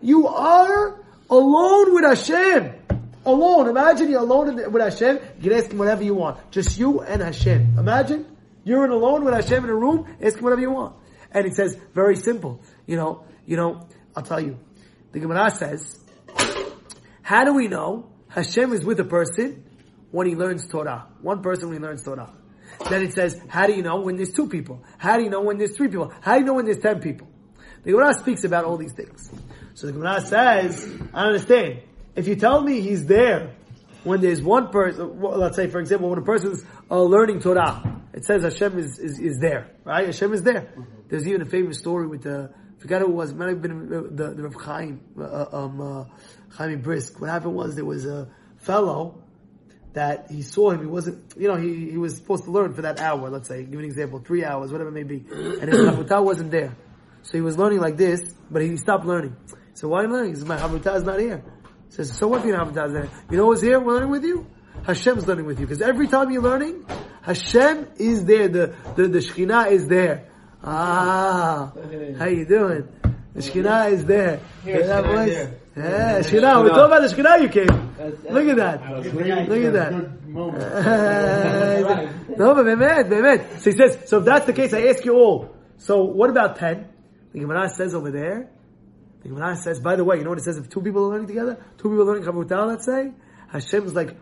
you 0.00 0.28
are 0.28 1.00
alone 1.28 1.94
with 1.94 2.04
Hashem. 2.04 2.72
Alone. 3.26 3.68
Imagine 3.68 4.10
you're 4.10 4.20
alone 4.20 4.72
with 4.72 4.82
Hashem. 4.82 5.18
You 5.40 5.50
can 5.50 5.58
ask 5.58 5.70
him 5.70 5.78
whatever 5.78 6.02
you 6.02 6.14
want. 6.14 6.50
Just 6.50 6.78
you 6.78 7.00
and 7.00 7.20
Hashem. 7.20 7.78
Imagine 7.78 8.24
you're 8.64 8.84
in 8.84 8.90
alone 8.90 9.24
with 9.24 9.34
Hashem 9.34 9.64
in 9.64 9.70
a 9.70 9.74
room. 9.74 10.06
Ask 10.22 10.38
him 10.38 10.44
whatever 10.44 10.62
you 10.62 10.70
want. 10.70 10.96
And 11.32 11.44
it 11.44 11.54
says 11.54 11.76
very 11.92 12.16
simple. 12.16 12.62
You 12.86 12.96
know, 12.96 13.24
you 13.44 13.56
know. 13.56 13.86
I'll 14.16 14.22
tell 14.22 14.40
you. 14.40 14.58
The 15.12 15.20
Gemara 15.20 15.50
says, 15.50 15.98
how 17.20 17.44
do 17.44 17.52
we 17.52 17.68
know 17.68 18.10
Hashem 18.28 18.72
is 18.72 18.82
with 18.82 18.98
a 19.00 19.04
person 19.04 19.64
when 20.10 20.26
he 20.26 20.34
learns 20.34 20.66
Torah? 20.66 21.06
One 21.20 21.42
person 21.42 21.68
when 21.68 21.78
he 21.78 21.84
learns 21.84 22.02
Torah. 22.02 22.32
Then 22.88 23.02
it 23.02 23.12
says, 23.12 23.38
how 23.48 23.66
do 23.66 23.74
you 23.74 23.82
know 23.82 24.00
when 24.00 24.16
there's 24.16 24.32
two 24.32 24.48
people? 24.48 24.82
How 24.96 25.18
do 25.18 25.24
you 25.24 25.28
know 25.28 25.42
when 25.42 25.58
there's 25.58 25.76
three 25.76 25.88
people? 25.88 26.12
How 26.22 26.34
do 26.34 26.40
you 26.40 26.46
know 26.46 26.54
when 26.54 26.64
there's 26.64 26.80
ten 26.80 27.00
people? 27.00 27.28
The 27.82 27.92
Gemara 27.92 28.14
speaks 28.14 28.44
about 28.44 28.64
all 28.64 28.78
these 28.78 28.92
things. 28.92 29.30
So 29.74 29.86
the 29.86 29.92
Gemara 29.92 30.22
says, 30.22 30.86
I 31.12 31.26
understand. 31.26 31.82
If 32.16 32.26
you 32.26 32.34
tell 32.36 32.62
me 32.62 32.80
he's 32.80 33.06
there 33.06 33.54
when 34.04 34.20
there's 34.20 34.42
one 34.42 34.68
person, 34.70 35.20
let's 35.20 35.56
say 35.56 35.68
for 35.68 35.80
example, 35.80 36.08
when 36.08 36.18
a 36.18 36.22
person's 36.22 36.64
uh, 36.90 37.02
learning 37.02 37.40
Torah, 37.40 38.02
it 38.14 38.24
says 38.24 38.42
Hashem 38.42 38.78
is, 38.78 38.98
is, 38.98 39.18
is 39.18 39.38
there, 39.38 39.70
right? 39.84 40.06
Hashem 40.06 40.32
is 40.32 40.42
there. 40.42 40.72
There's 41.08 41.28
even 41.28 41.42
a 41.42 41.46
famous 41.46 41.78
story 41.78 42.06
with 42.06 42.22
the, 42.22 42.50
I 42.54 42.80
forgot 42.80 43.02
who 43.02 43.08
it 43.08 43.14
was, 43.14 43.30
it 43.32 43.36
might 43.36 43.50
have 43.50 43.60
been 43.60 43.88
the, 43.88 44.00
the, 44.02 44.34
the 44.34 44.42
Rav 44.44 44.54
Chaim, 44.54 45.00
uh, 45.20 45.46
um, 45.52 45.80
uh, 45.80 46.04
Chaim 46.56 46.80
Brisk. 46.80 47.20
What 47.20 47.28
happened 47.28 47.54
was 47.54 47.74
there 47.74 47.84
was 47.84 48.06
a 48.06 48.28
fellow 48.58 49.22
that 49.92 50.30
he 50.30 50.42
saw 50.42 50.70
him, 50.70 50.80
he 50.80 50.86
wasn't, 50.86 51.34
you 51.36 51.48
know, 51.48 51.56
he, 51.56 51.90
he 51.90 51.98
was 51.98 52.16
supposed 52.16 52.44
to 52.44 52.50
learn 52.50 52.74
for 52.74 52.82
that 52.82 53.00
hour, 53.00 53.28
let's 53.28 53.48
say, 53.48 53.64
give 53.64 53.78
an 53.78 53.84
example, 53.84 54.20
three 54.20 54.44
hours, 54.44 54.72
whatever 54.72 54.90
it 54.90 54.92
may 54.92 55.04
be. 55.04 55.24
And 55.30 55.70
his 55.70 55.80
Chavutah 55.80 56.22
wasn't 56.24 56.50
there. 56.50 56.76
So 57.22 57.32
he 57.32 57.40
was 57.40 57.58
learning 57.58 57.80
like 57.80 57.96
this, 57.96 58.20
but 58.50 58.62
he 58.62 58.76
stopped 58.76 59.04
learning. 59.04 59.36
So 59.74 59.88
why 59.88 60.04
am 60.04 60.12
I 60.12 60.16
learning? 60.16 60.34
Says, 60.36 60.44
my 60.44 60.56
Chavutah 60.58 60.96
is 60.96 61.02
not 61.02 61.18
here. 61.18 61.42
Says, 61.90 62.16
so 62.16 62.28
what 62.28 62.42
do 62.42 62.48
you 62.48 62.54
have 62.54 62.72
to 62.74 63.08
You 63.30 63.38
know 63.38 63.46
who's 63.46 63.62
here 63.62 63.78
learning 63.78 64.10
with 64.10 64.24
you? 64.24 64.46
Hashem's 64.84 65.26
learning 65.26 65.46
with 65.46 65.58
you. 65.58 65.66
Because 65.66 65.82
every 65.82 66.06
time 66.08 66.30
you're 66.30 66.42
learning, 66.42 66.84
Hashem 67.22 67.88
is 67.98 68.24
there. 68.24 68.48
The, 68.48 68.74
the, 68.96 69.08
the 69.08 69.18
Shekhinah 69.18 69.70
is 69.70 69.86
there. 69.86 70.28
Ah, 70.62 71.72
how 72.18 72.26
you 72.26 72.44
doing? 72.44 72.88
The 73.34 73.40
Shekhinah 73.40 73.92
is 73.92 74.04
there. 74.04 74.40
Hear 74.64 74.86
that 74.86 75.04
voice? 75.04 75.48
Yeah, 75.76 76.20
Shekhinah. 76.20 76.62
We're 76.62 76.68
talking 76.70 76.84
about 76.84 77.02
the 77.02 77.08
Shekhinah 77.14 77.42
you 77.42 77.48
came. 77.48 77.68
Look 78.30 78.48
at 78.48 78.56
that. 78.56 78.82
Look 79.48 79.64
at 79.64 79.72
that. 79.72 79.92
no, 82.36 82.54
but 82.54 82.64
Mehmet, 82.64 83.08
Mehmet. 83.08 83.58
So 83.60 83.70
he 83.70 83.76
says, 83.76 83.98
so 84.06 84.18
if 84.18 84.24
that's 84.24 84.46
the 84.46 84.52
case, 84.52 84.72
I 84.72 84.86
ask 84.88 85.04
you 85.04 85.14
all. 85.14 85.54
So 85.78 86.04
what 86.04 86.30
about 86.30 86.56
10? 86.56 86.88
The 87.32 87.40
Gemara 87.40 87.68
says 87.68 87.94
over 87.94 88.10
there, 88.10 88.50
the 89.26 89.34
Gemara 89.34 89.56
says, 89.56 89.80
by 89.80 89.96
the 89.96 90.04
way, 90.04 90.18
you 90.18 90.24
know 90.24 90.30
what 90.30 90.38
it 90.38 90.44
says 90.44 90.56
if 90.56 90.68
two 90.68 90.80
people 90.80 91.04
are 91.06 91.10
learning 91.10 91.26
together? 91.26 91.56
Two 91.78 91.88
people 91.88 92.02
are 92.02 92.04
learning 92.04 92.22
Chavutah, 92.22 92.66
let's 92.68 92.86
say? 92.86 93.12
Hashem's 93.48 93.92
like, 93.92 94.16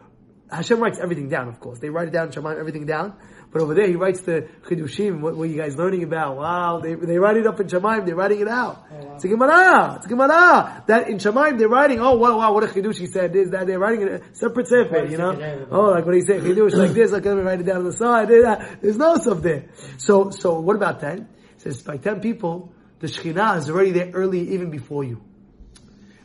Hashem 0.50 0.80
writes 0.80 0.98
everything 0.98 1.28
down, 1.28 1.48
of 1.48 1.60
course. 1.60 1.78
They 1.78 1.90
write 1.90 2.08
it 2.08 2.12
down, 2.12 2.30
Shemaim, 2.30 2.58
everything 2.58 2.86
down. 2.86 3.14
But 3.52 3.60
over 3.60 3.74
there, 3.74 3.86
he 3.86 3.96
writes 3.96 4.22
the 4.22 4.48
Chidushim, 4.62 5.20
what 5.20 5.36
were 5.36 5.44
you 5.44 5.58
guys 5.58 5.76
learning 5.76 6.04
about? 6.04 6.36
Wow, 6.38 6.80
they, 6.80 6.94
they 6.94 7.18
write 7.18 7.36
it 7.36 7.46
up 7.46 7.60
in 7.60 7.66
Shemaim, 7.66 8.06
they're 8.06 8.16
writing 8.16 8.40
it 8.40 8.48
out. 8.48 8.86
It's 9.14 9.24
a 9.24 9.28
Gemara, 9.28 9.96
it's 9.96 10.06
a 10.06 10.08
Gemara. 10.08 10.84
That 10.86 11.08
in 11.08 11.18
Shemaim, 11.18 11.58
they're 11.58 11.68
writing, 11.68 12.00
oh 12.00 12.16
wow, 12.16 12.38
wow, 12.38 12.52
what 12.54 12.64
a 12.64 12.68
Chidush 12.68 12.96
he 12.96 13.06
said, 13.06 13.32
this, 13.32 13.50
that, 13.50 13.66
they're 13.66 13.78
writing 13.78 14.08
it, 14.08 14.36
separate 14.36 14.68
sefer, 14.68 15.04
you 15.04 15.18
know? 15.18 15.66
Oh, 15.70 15.90
like 15.90 16.06
what 16.06 16.14
he 16.14 16.22
said, 16.22 16.40
Chidush, 16.40 16.72
like 16.72 16.92
this, 16.92 17.12
like 17.12 17.26
let 17.26 17.36
me 17.36 17.42
write 17.42 17.60
it 17.60 17.66
down 17.66 17.78
on 17.78 17.84
the 17.84 17.92
side, 17.92 18.28
there's 18.28 18.96
no 18.96 19.16
stuff 19.16 19.42
there. 19.42 19.66
So, 19.98 20.30
so 20.30 20.60
what 20.60 20.76
about 20.76 21.00
10? 21.00 21.18
It 21.18 21.60
says, 21.60 21.82
by 21.82 21.98
10 21.98 22.20
people, 22.20 22.72
the 23.00 23.06
Shekhinah 23.06 23.58
is 23.58 23.70
already 23.70 23.90
there 23.90 24.10
early, 24.12 24.52
even 24.54 24.70
before 24.70 25.04
you. 25.04 25.22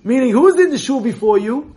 Meaning, 0.03 0.32
who's 0.32 0.60
in 0.60 0.69
the 0.69 0.77
shul 0.77 1.01
before 1.01 1.38
you? 1.38 1.75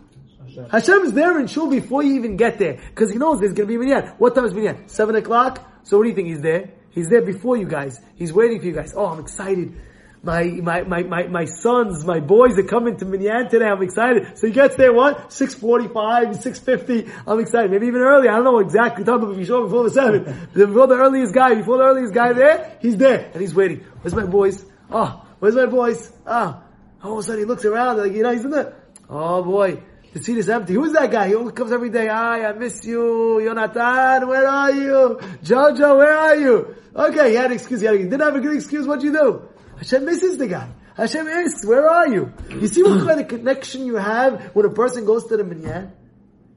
Hashem 0.71 1.05
is 1.05 1.13
there 1.13 1.39
in 1.39 1.47
shul 1.47 1.69
before 1.69 2.03
you 2.03 2.15
even 2.15 2.37
get 2.37 2.59
there. 2.59 2.79
Because 2.89 3.11
he 3.11 3.17
knows 3.17 3.39
there's 3.39 3.53
going 3.53 3.67
to 3.67 3.73
be 3.73 3.77
minyan. 3.77 4.07
What 4.17 4.35
time 4.35 4.45
is 4.45 4.53
minyan? 4.53 4.87
Seven 4.87 5.15
o'clock? 5.15 5.67
So 5.83 5.97
what 5.97 6.03
do 6.03 6.09
you 6.09 6.15
think 6.15 6.27
he's 6.27 6.41
there? 6.41 6.69
He's 6.91 7.09
there 7.09 7.21
before 7.21 7.57
you 7.57 7.65
guys. 7.67 7.99
He's 8.15 8.31
waiting 8.31 8.59
for 8.59 8.67
you 8.67 8.73
guys. 8.73 8.93
Oh, 8.95 9.07
I'm 9.07 9.19
excited. 9.19 9.73
My, 10.21 10.43
my, 10.43 10.83
my, 10.83 11.03
my, 11.03 11.27
my 11.27 11.45
sons, 11.45 12.05
my 12.05 12.21
boys 12.21 12.57
are 12.57 12.63
coming 12.63 12.95
to 12.97 13.05
minyan 13.05 13.49
today. 13.49 13.65
I'm 13.65 13.81
excited. 13.81 14.37
So 14.37 14.47
he 14.47 14.53
gets 14.53 14.75
there, 14.75 14.93
what? 14.93 15.31
6.45, 15.31 15.91
6.50. 15.91 17.11
I'm 17.27 17.39
excited. 17.39 17.71
Maybe 17.71 17.87
even 17.87 18.01
early. 18.01 18.29
I 18.29 18.35
don't 18.35 18.45
know 18.45 18.59
exactly. 18.59 19.03
Talking 19.03 19.23
about 19.23 19.37
before, 19.37 19.63
before 19.63 19.83
the 19.83 19.89
seven. 19.89 20.47
Before 20.53 20.87
the 20.87 20.95
earliest 20.95 21.33
guy, 21.33 21.55
before 21.55 21.79
the 21.79 21.83
earliest 21.83 22.13
guy 22.13 22.31
there, 22.31 22.77
he's 22.79 22.95
there. 22.95 23.31
And 23.33 23.41
he's 23.41 23.53
waiting. 23.53 23.83
Where's 24.01 24.15
my 24.15 24.25
boys? 24.25 24.63
Oh, 24.93 25.25
where's 25.39 25.55
my 25.55 25.65
boys? 25.65 26.11
Ah. 26.25 26.63
All 27.03 27.13
of 27.13 27.19
a 27.19 27.23
sudden 27.23 27.39
he 27.39 27.45
looks 27.45 27.65
around, 27.65 27.97
like, 27.97 28.13
you 28.13 28.23
know, 28.23 28.31
he's 28.31 28.45
in 28.45 28.51
there. 28.51 28.75
Oh 29.09 29.43
boy, 29.43 29.83
the 30.13 30.23
seat 30.23 30.37
is 30.37 30.49
empty. 30.49 30.73
Who's 30.73 30.93
that 30.93 31.11
guy? 31.11 31.27
He 31.27 31.35
only 31.35 31.51
comes 31.51 31.71
every 31.71 31.89
day. 31.89 32.07
Hi, 32.07 32.45
I 32.45 32.53
miss 32.53 32.85
you. 32.85 33.41
Jonathan, 33.43 34.27
where 34.29 34.47
are 34.47 34.71
you? 34.71 35.19
Jojo, 35.43 35.97
where 35.97 36.17
are 36.17 36.35
you? 36.35 36.75
Okay, 36.95 37.31
he 37.31 37.35
had 37.35 37.47
an 37.47 37.53
excuse. 37.53 37.81
He, 37.81 37.87
had 37.87 37.97
he 37.97 38.03
didn't 38.03 38.21
have 38.21 38.35
a 38.35 38.39
good 38.39 38.55
excuse. 38.55 38.87
What'd 38.87 39.03
you 39.03 39.11
do? 39.11 39.49
Hashem 39.77 40.05
misses 40.05 40.37
the 40.37 40.47
guy. 40.47 40.69
Hashem 40.95 41.27
asks, 41.27 41.65
where 41.65 41.89
are 41.89 42.07
you? 42.07 42.31
You 42.49 42.67
see 42.67 42.83
what 42.83 43.05
kind 43.05 43.19
of 43.19 43.27
connection 43.27 43.85
you 43.85 43.95
have 43.95 44.55
when 44.55 44.65
a 44.65 44.69
person 44.69 45.05
goes 45.05 45.25
to 45.25 45.37
the 45.37 45.43
minyan? 45.43 45.91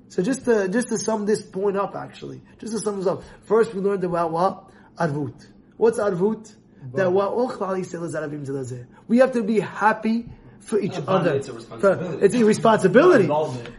So 0.08 0.22
just 0.22 0.44
to, 0.44 0.68
just 0.68 0.88
to 0.88 0.98
sum 0.98 1.26
this 1.26 1.42
point 1.42 1.76
up 1.76 1.96
actually, 1.96 2.42
just 2.58 2.74
to 2.74 2.78
sum 2.80 2.98
this 2.98 3.06
up. 3.06 3.22
First 3.44 3.74
we 3.74 3.80
learned 3.80 4.04
about 4.04 4.30
what? 4.30 4.70
Arvut. 4.96 5.46
What's 5.78 5.98
Arvut? 5.98 6.54
That 6.94 7.12
what 7.12 7.28
all 7.28 7.50
Klal 7.50 7.78
Yisrael 7.78 8.04
is 8.04 8.14
Arabim 8.14 8.46
Zelazeh. 8.46 8.86
We 9.08 9.18
have 9.18 9.32
to 9.32 9.42
be 9.42 9.60
happy 9.60 10.26
for 10.60 10.78
each 10.80 10.98
other. 11.06 11.34
It's 11.36 11.48
a 11.48 11.52
responsibility. 11.52 12.18
For- 12.18 12.24
it's 12.24 12.34
a 12.34 12.44
responsibility. 12.44 13.28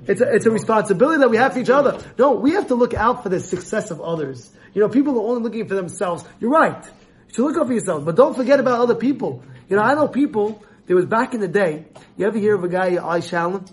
It's 0.07 0.21
a, 0.21 0.33
it's 0.35 0.45
a 0.45 0.51
responsibility 0.51 1.19
that 1.19 1.29
we 1.29 1.37
have 1.37 1.53
for 1.53 1.59
each 1.59 1.69
other. 1.69 1.99
No, 2.17 2.31
we 2.33 2.51
have 2.51 2.67
to 2.67 2.75
look 2.75 2.93
out 2.93 3.23
for 3.23 3.29
the 3.29 3.39
success 3.39 3.91
of 3.91 4.01
others. 4.01 4.49
You 4.73 4.81
know, 4.81 4.89
people 4.89 5.17
are 5.19 5.27
only 5.29 5.41
looking 5.43 5.67
for 5.67 5.75
themselves. 5.75 6.23
You're 6.39 6.51
right. 6.51 6.83
You 6.85 7.33
should 7.33 7.43
look 7.45 7.57
out 7.57 7.67
for 7.67 7.73
yourself, 7.73 8.05
but 8.05 8.15
don't 8.15 8.35
forget 8.35 8.59
about 8.59 8.79
other 8.79 8.95
people. 8.95 9.43
You 9.69 9.75
know, 9.75 9.81
I 9.81 9.95
know 9.95 10.07
people, 10.07 10.63
there 10.85 10.95
was 10.95 11.05
back 11.05 11.33
in 11.33 11.41
the 11.41 11.47
day, 11.47 11.85
you 12.15 12.25
ever 12.25 12.37
hear 12.37 12.55
of 12.55 12.63
a 12.63 12.69
guy, 12.69 13.03
I 13.05 13.19
Shalom? 13.19 13.65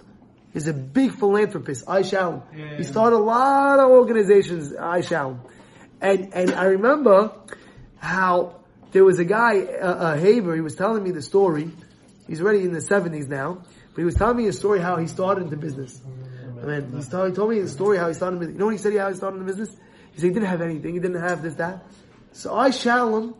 He's 0.52 0.66
a 0.68 0.72
big 0.72 1.12
philanthropist, 1.12 1.84
I 1.88 2.02
Shalom. 2.02 2.42
He 2.78 2.84
started 2.84 3.16
a 3.16 3.18
lot 3.18 3.78
of 3.78 3.90
organizations, 3.90 4.74
I 4.74 5.02
Shalom. 5.02 5.40
And, 6.00 6.34
and 6.34 6.52
I 6.52 6.64
remember 6.64 7.32
how 7.96 8.60
there 8.94 9.04
was 9.04 9.18
a 9.18 9.24
guy, 9.24 9.54
a, 9.54 9.86
uh, 9.86 10.16
Haber, 10.16 10.54
he 10.54 10.60
was 10.60 10.76
telling 10.76 11.02
me 11.02 11.10
the 11.10 11.20
story. 11.20 11.68
He's 12.28 12.40
already 12.40 12.60
in 12.60 12.72
the 12.72 12.78
70s 12.78 13.28
now, 13.28 13.58
but 13.90 13.96
he 13.96 14.04
was 14.04 14.14
telling 14.14 14.36
me 14.36 14.46
a 14.46 14.52
story 14.52 14.78
how 14.80 14.96
he 14.98 15.08
started 15.08 15.42
into 15.42 15.56
business. 15.56 16.00
I 16.62 16.64
mean, 16.64 16.92
he, 16.94 17.02
started, 17.02 17.30
he 17.30 17.36
told 17.36 17.50
me 17.50 17.60
the 17.60 17.68
story 17.68 17.98
how 17.98 18.06
he 18.06 18.14
started. 18.14 18.36
The 18.36 18.46
business. 18.46 18.54
You 18.54 18.58
know 18.60 18.66
what 18.66 18.70
he 18.70 18.78
said? 18.78 18.96
How 18.96 19.08
he 19.10 19.16
started 19.16 19.40
in 19.40 19.46
the 19.46 19.52
business? 19.52 19.76
He 20.12 20.20
said 20.20 20.28
he 20.28 20.32
didn't 20.32 20.48
have 20.48 20.62
anything. 20.62 20.94
He 20.94 21.00
didn't 21.00 21.20
have 21.20 21.42
this 21.42 21.54
that. 21.54 21.84
So 22.32 22.54
I 22.54 22.70
Shalom 22.70 23.34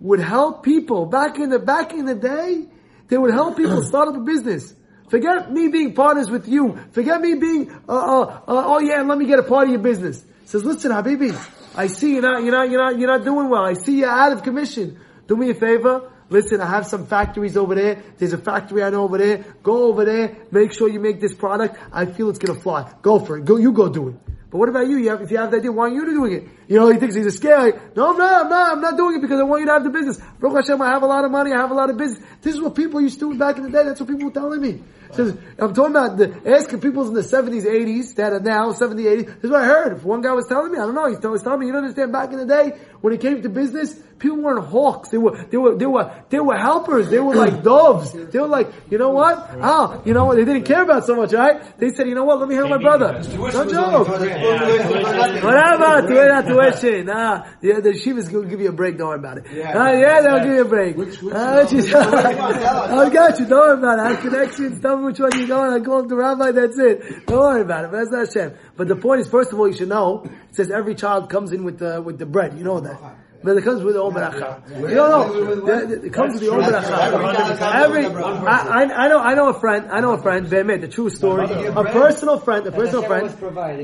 would 0.00 0.20
help 0.20 0.62
people 0.62 1.04
back 1.04 1.38
in 1.38 1.50
the 1.50 1.58
back 1.58 1.92
in 1.92 2.06
the 2.06 2.14
day. 2.14 2.64
They 3.08 3.18
would 3.18 3.32
help 3.32 3.58
people 3.58 3.82
start 3.92 4.08
up 4.08 4.16
a 4.16 4.20
business. 4.20 4.74
Forget 5.10 5.52
me 5.52 5.68
being 5.68 5.94
partners 5.94 6.30
with 6.30 6.48
you. 6.48 6.78
Forget 6.92 7.20
me 7.20 7.34
being 7.34 7.70
uh, 7.86 7.92
uh, 7.92 8.22
uh, 8.22 8.40
oh 8.48 8.80
yeah, 8.80 9.02
let 9.02 9.18
me 9.18 9.26
get 9.26 9.38
a 9.38 9.42
part 9.42 9.66
of 9.66 9.70
your 9.70 9.82
business. 9.82 10.24
He 10.40 10.48
Says 10.48 10.64
listen, 10.64 10.92
Habibi, 10.92 11.30
I 11.76 11.88
see 11.88 12.12
you're 12.12 12.22
not 12.22 12.42
you're 12.42 12.52
not 12.52 12.70
you're 12.70 12.80
not 12.80 12.98
you're 12.98 13.08
not 13.08 13.24
doing 13.24 13.48
well. 13.48 13.64
I 13.64 13.74
see 13.74 13.98
you're 13.98 14.08
out 14.08 14.32
of 14.32 14.42
commission. 14.42 14.98
Do 15.26 15.36
me 15.36 15.50
a 15.50 15.54
favor. 15.54 16.10
listen, 16.28 16.60
I 16.60 16.66
have 16.66 16.86
some 16.86 17.06
factories 17.06 17.56
over 17.56 17.74
there. 17.74 18.02
There's 18.18 18.32
a 18.32 18.38
factory 18.38 18.82
I 18.82 18.90
know 18.90 19.02
over 19.02 19.18
there. 19.18 19.44
Go 19.62 19.84
over 19.84 20.04
there. 20.04 20.36
Make 20.50 20.72
sure 20.72 20.88
you 20.88 21.00
make 21.00 21.20
this 21.20 21.34
product. 21.34 21.76
I 21.92 22.06
feel 22.06 22.30
it's 22.30 22.38
gonna 22.38 22.60
fly. 22.60 22.92
Go 23.02 23.18
for 23.18 23.38
it. 23.38 23.44
Go, 23.44 23.56
you 23.56 23.72
go 23.72 23.88
do 23.88 24.10
it. 24.10 24.14
But 24.50 24.58
what 24.58 24.68
about 24.68 24.86
you? 24.86 24.98
you 24.98 25.10
have, 25.10 25.20
if 25.22 25.32
you 25.32 25.38
have 25.38 25.50
the 25.50 25.56
idea, 25.56 25.72
why 25.72 25.84
aren't 25.84 25.96
you 25.96 26.06
doing 26.06 26.32
it? 26.32 26.48
You 26.68 26.78
know, 26.78 26.90
he 26.90 26.98
thinks 26.98 27.14
he's 27.14 27.26
a 27.26 27.30
scary. 27.30 27.72
No, 27.94 28.10
I'm 28.10 28.18
not, 28.18 28.44
I'm 28.44 28.50
not, 28.50 28.72
I'm 28.72 28.80
not 28.80 28.96
doing 28.96 29.16
it 29.16 29.22
because 29.22 29.40
I 29.40 29.44
want 29.44 29.60
you 29.60 29.66
to 29.66 29.72
have 29.72 29.84
the 29.84 29.90
business. 29.90 30.20
Baruch 30.40 30.64
Hashem, 30.64 30.80
I 30.80 30.90
have 30.90 31.02
a 31.02 31.06
lot 31.06 31.24
of 31.24 31.30
money, 31.30 31.52
I 31.52 31.58
have 31.58 31.70
a 31.70 31.74
lot 31.74 31.90
of 31.90 31.96
business. 31.96 32.24
This 32.42 32.54
is 32.54 32.60
what 32.60 32.74
people 32.74 33.00
used 33.00 33.20
to 33.20 33.32
do 33.32 33.38
back 33.38 33.56
in 33.56 33.64
the 33.64 33.70
day. 33.70 33.84
That's 33.84 34.00
what 34.00 34.08
people 34.08 34.26
were 34.26 34.32
telling 34.32 34.60
me. 34.60 34.82
Says, 35.12 35.36
I'm 35.58 35.74
talking 35.74 35.94
about 35.94 36.16
the, 36.16 36.34
asking 36.44 36.80
people 36.80 37.06
in 37.06 37.14
the 37.14 37.20
70s, 37.20 37.64
80s, 37.64 38.16
that 38.16 38.32
are 38.32 38.40
now 38.40 38.72
70, 38.72 39.04
80s. 39.04 39.26
This 39.26 39.44
is 39.44 39.50
what 39.50 39.62
I 39.62 39.66
heard. 39.66 39.96
If 39.96 40.04
one 40.04 40.22
guy 40.22 40.32
was 40.32 40.46
telling 40.46 40.72
me, 40.72 40.78
I 40.78 40.86
don't 40.86 40.94
know, 40.94 41.06
he 41.06 41.26
was 41.26 41.42
telling 41.42 41.60
me, 41.60 41.66
you 41.66 41.72
don't 41.72 41.84
understand, 41.84 42.10
back 42.10 42.32
in 42.32 42.38
the 42.38 42.46
day, 42.46 42.78
when 43.00 43.14
it 43.14 43.20
came 43.20 43.40
to 43.42 43.48
business, 43.48 43.94
people 44.18 44.38
weren't 44.38 44.66
hawks. 44.66 45.10
They 45.10 45.18
were, 45.18 45.36
they 45.50 45.56
were, 45.56 45.76
they 45.76 45.86
were, 45.86 46.24
they 46.30 46.40
were 46.40 46.56
helpers. 46.56 47.10
They 47.10 47.20
were 47.20 47.34
like 47.34 47.62
doves. 47.62 48.12
They 48.12 48.38
were 48.38 48.48
like, 48.48 48.72
you 48.90 48.98
know 48.98 49.10
what? 49.10 49.50
Oh, 49.60 50.02
you 50.04 50.14
know 50.14 50.24
what? 50.24 50.36
They 50.36 50.44
didn't 50.44 50.64
care 50.64 50.82
about 50.82 51.04
so 51.04 51.14
much, 51.14 51.32
right? 51.32 51.78
They 51.78 51.90
said, 51.90 52.08
you 52.08 52.14
know 52.14 52.24
what? 52.24 52.40
Let 52.40 52.48
me 52.48 52.54
help 52.54 52.70
my 52.70 52.78
brother. 52.78 53.22
No 53.36 53.70
joke. 53.70 54.08
Whatever, 54.08 56.08
tuition. 56.54 57.06
Nah, 57.06 57.46
yeah, 57.62 57.80
the 57.80 57.90
yeshiva's 57.90 58.28
gonna 58.28 58.46
give 58.48 58.60
you 58.60 58.68
a 58.68 58.72
break. 58.72 58.96
Don't 58.98 59.08
worry 59.08 59.18
about 59.18 59.38
it. 59.38 59.46
Yeah. 59.52 59.72
Ah, 59.76 59.90
yeah, 59.92 60.20
they'll 60.22 60.38
give 60.44 60.52
you 60.54 60.60
a 60.62 60.64
break. 60.68 60.96
Which- 60.96 61.20
which 61.22 61.34
Ah, 61.34 61.56
one? 61.56 61.68
she's- 61.68 61.90
Come 61.90 62.14
on, 62.14 62.22
tell 62.54 62.76
us. 62.78 62.90
I 62.90 63.10
got 63.10 63.40
you. 63.40 63.46
Don't 63.46 63.58
worry 63.58 63.78
about 63.78 63.98
it. 63.98 64.02
I 64.02 64.12
have 64.12 64.20
connections. 64.20 64.80
Tell 64.80 64.96
me 64.96 65.04
which 65.06 65.18
one 65.20 65.30
you're 65.38 65.48
going. 65.48 65.72
I 65.72 65.84
call 65.84 66.02
the 66.06 66.16
rabbi. 66.16 66.50
That's 66.52 66.78
it. 66.78 67.26
Don't 67.26 67.38
worry 67.38 67.62
about 67.62 67.84
it. 67.84 67.90
But 67.90 67.96
that's 67.98 68.10
not 68.10 68.26
Hashem. 68.34 68.58
But 68.76 68.88
the 68.88 68.96
point 68.96 69.20
is, 69.20 69.28
first 69.28 69.52
of 69.52 69.58
all, 69.58 69.68
you 69.68 69.74
should 69.74 69.88
know. 69.88 70.22
It 70.24 70.54
says 70.56 70.70
every 70.70 70.94
child 70.94 71.30
comes 71.30 71.52
in 71.52 71.64
with 71.64 71.78
the 71.78 72.00
with 72.02 72.18
the 72.18 72.26
bread. 72.26 72.56
You 72.58 72.64
know 72.64 72.80
that. 72.80 73.00
But 73.44 73.58
it 73.58 73.64
comes 73.64 73.82
with 73.82 73.94
the. 73.94 74.02
You 74.02 74.94
don't 74.94 75.10
know. 75.10 75.54
The- 75.54 75.86
the- 75.86 76.06
It 76.06 76.12
comes 76.14 76.32
with 76.32 76.42
the 76.42 76.50
Om 76.50 76.62
Beracha. 76.62 77.74
Every, 77.74 78.06
I, 78.06 78.84
I, 79.04 79.08
know, 79.08 79.18
I 79.18 79.34
know 79.34 79.48
a 79.50 79.60
friend, 79.60 79.90
I 79.90 80.00
know 80.00 80.12
a 80.14 80.22
friend, 80.22 80.48
Be'emet, 80.48 80.80
the 80.80 80.88
true 80.88 81.10
story, 81.10 81.44
a 81.44 81.84
personal 81.84 82.38
friend, 82.38 82.66
a 82.66 82.72
personal 82.72 83.02
friend, 83.02 83.28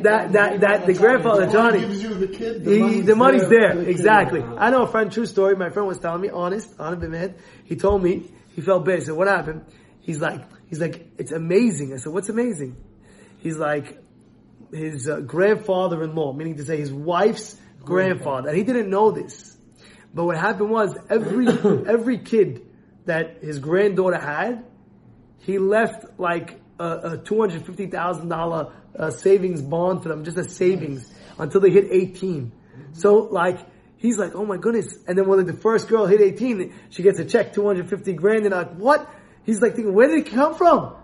that, 0.04 0.32
that, 0.32 0.60
that 0.60 0.86
the 0.86 0.94
grandfather, 0.94 1.46
Johnny, 1.50 1.80
the 1.80 2.58
he, 2.64 2.78
money's 2.78 3.04
the 3.04 3.14
money's 3.14 3.48
there, 3.50 3.72
for 3.72 3.78
the 3.80 3.84
kid. 3.84 3.90
exactly. 3.90 4.42
I 4.42 4.70
know 4.70 4.84
a 4.84 4.86
friend, 4.86 5.12
true 5.12 5.26
story, 5.26 5.56
my 5.56 5.68
friend 5.68 5.86
was 5.86 5.98
telling 5.98 6.22
me, 6.22 6.30
honest, 6.30 6.70
honest 6.78 7.34
he 7.64 7.76
told 7.76 8.02
me, 8.02 8.30
he 8.54 8.62
felt 8.62 8.86
bad, 8.86 9.02
said, 9.02 9.14
what 9.14 9.28
happened? 9.28 9.66
He's 10.00 10.20
like, 10.20 10.40
he's 10.68 10.80
like, 10.80 11.06
it's 11.18 11.32
amazing. 11.32 11.92
I 11.92 11.98
said, 11.98 12.12
what's 12.14 12.30
amazing? 12.30 12.76
He's 13.40 13.58
like, 13.58 13.98
his 14.72 15.06
uh, 15.06 15.20
grandfather-in-law, 15.20 16.32
meaning 16.32 16.56
to 16.56 16.64
say 16.64 16.78
his 16.78 16.92
wife's 16.92 17.56
grandfather, 17.82 18.48
and 18.50 18.58
he 18.58 18.64
didn't 18.64 18.90
know 18.90 19.10
this. 19.10 19.49
But 20.12 20.24
what 20.24 20.36
happened 20.36 20.70
was 20.70 20.96
every 21.08 21.46
every 21.88 22.18
kid 22.18 22.66
that 23.06 23.42
his 23.42 23.58
granddaughter 23.58 24.18
had, 24.18 24.64
he 25.38 25.58
left 25.58 26.18
like 26.18 26.60
a, 26.78 27.12
a 27.12 27.18
two 27.18 27.38
hundred 27.38 27.64
fifty 27.64 27.86
thousand 27.86 28.28
dollar 28.28 28.72
uh, 28.98 29.10
savings 29.10 29.62
bond 29.62 30.02
for 30.02 30.08
them, 30.08 30.24
just 30.24 30.36
a 30.36 30.44
savings 30.48 31.12
until 31.38 31.60
they 31.60 31.70
hit 31.70 31.86
eighteen. 31.90 32.52
So 32.92 33.18
like 33.18 33.58
he's 33.96 34.18
like, 34.18 34.34
oh 34.34 34.44
my 34.44 34.56
goodness! 34.56 34.98
And 35.06 35.16
then 35.16 35.28
when 35.28 35.44
the 35.46 35.52
first 35.52 35.88
girl 35.88 36.06
hit 36.06 36.20
eighteen, 36.20 36.74
she 36.90 37.02
gets 37.02 37.18
a 37.18 37.24
check 37.24 37.52
two 37.52 37.66
hundred 37.66 37.88
fifty 37.88 38.12
grand, 38.12 38.44
and 38.44 38.54
like 38.54 38.74
what? 38.74 39.08
He's 39.44 39.62
like 39.62 39.74
thinking, 39.74 39.94
where 39.94 40.08
did 40.08 40.26
it 40.26 40.30
come 40.32 40.54
from? 40.54 40.96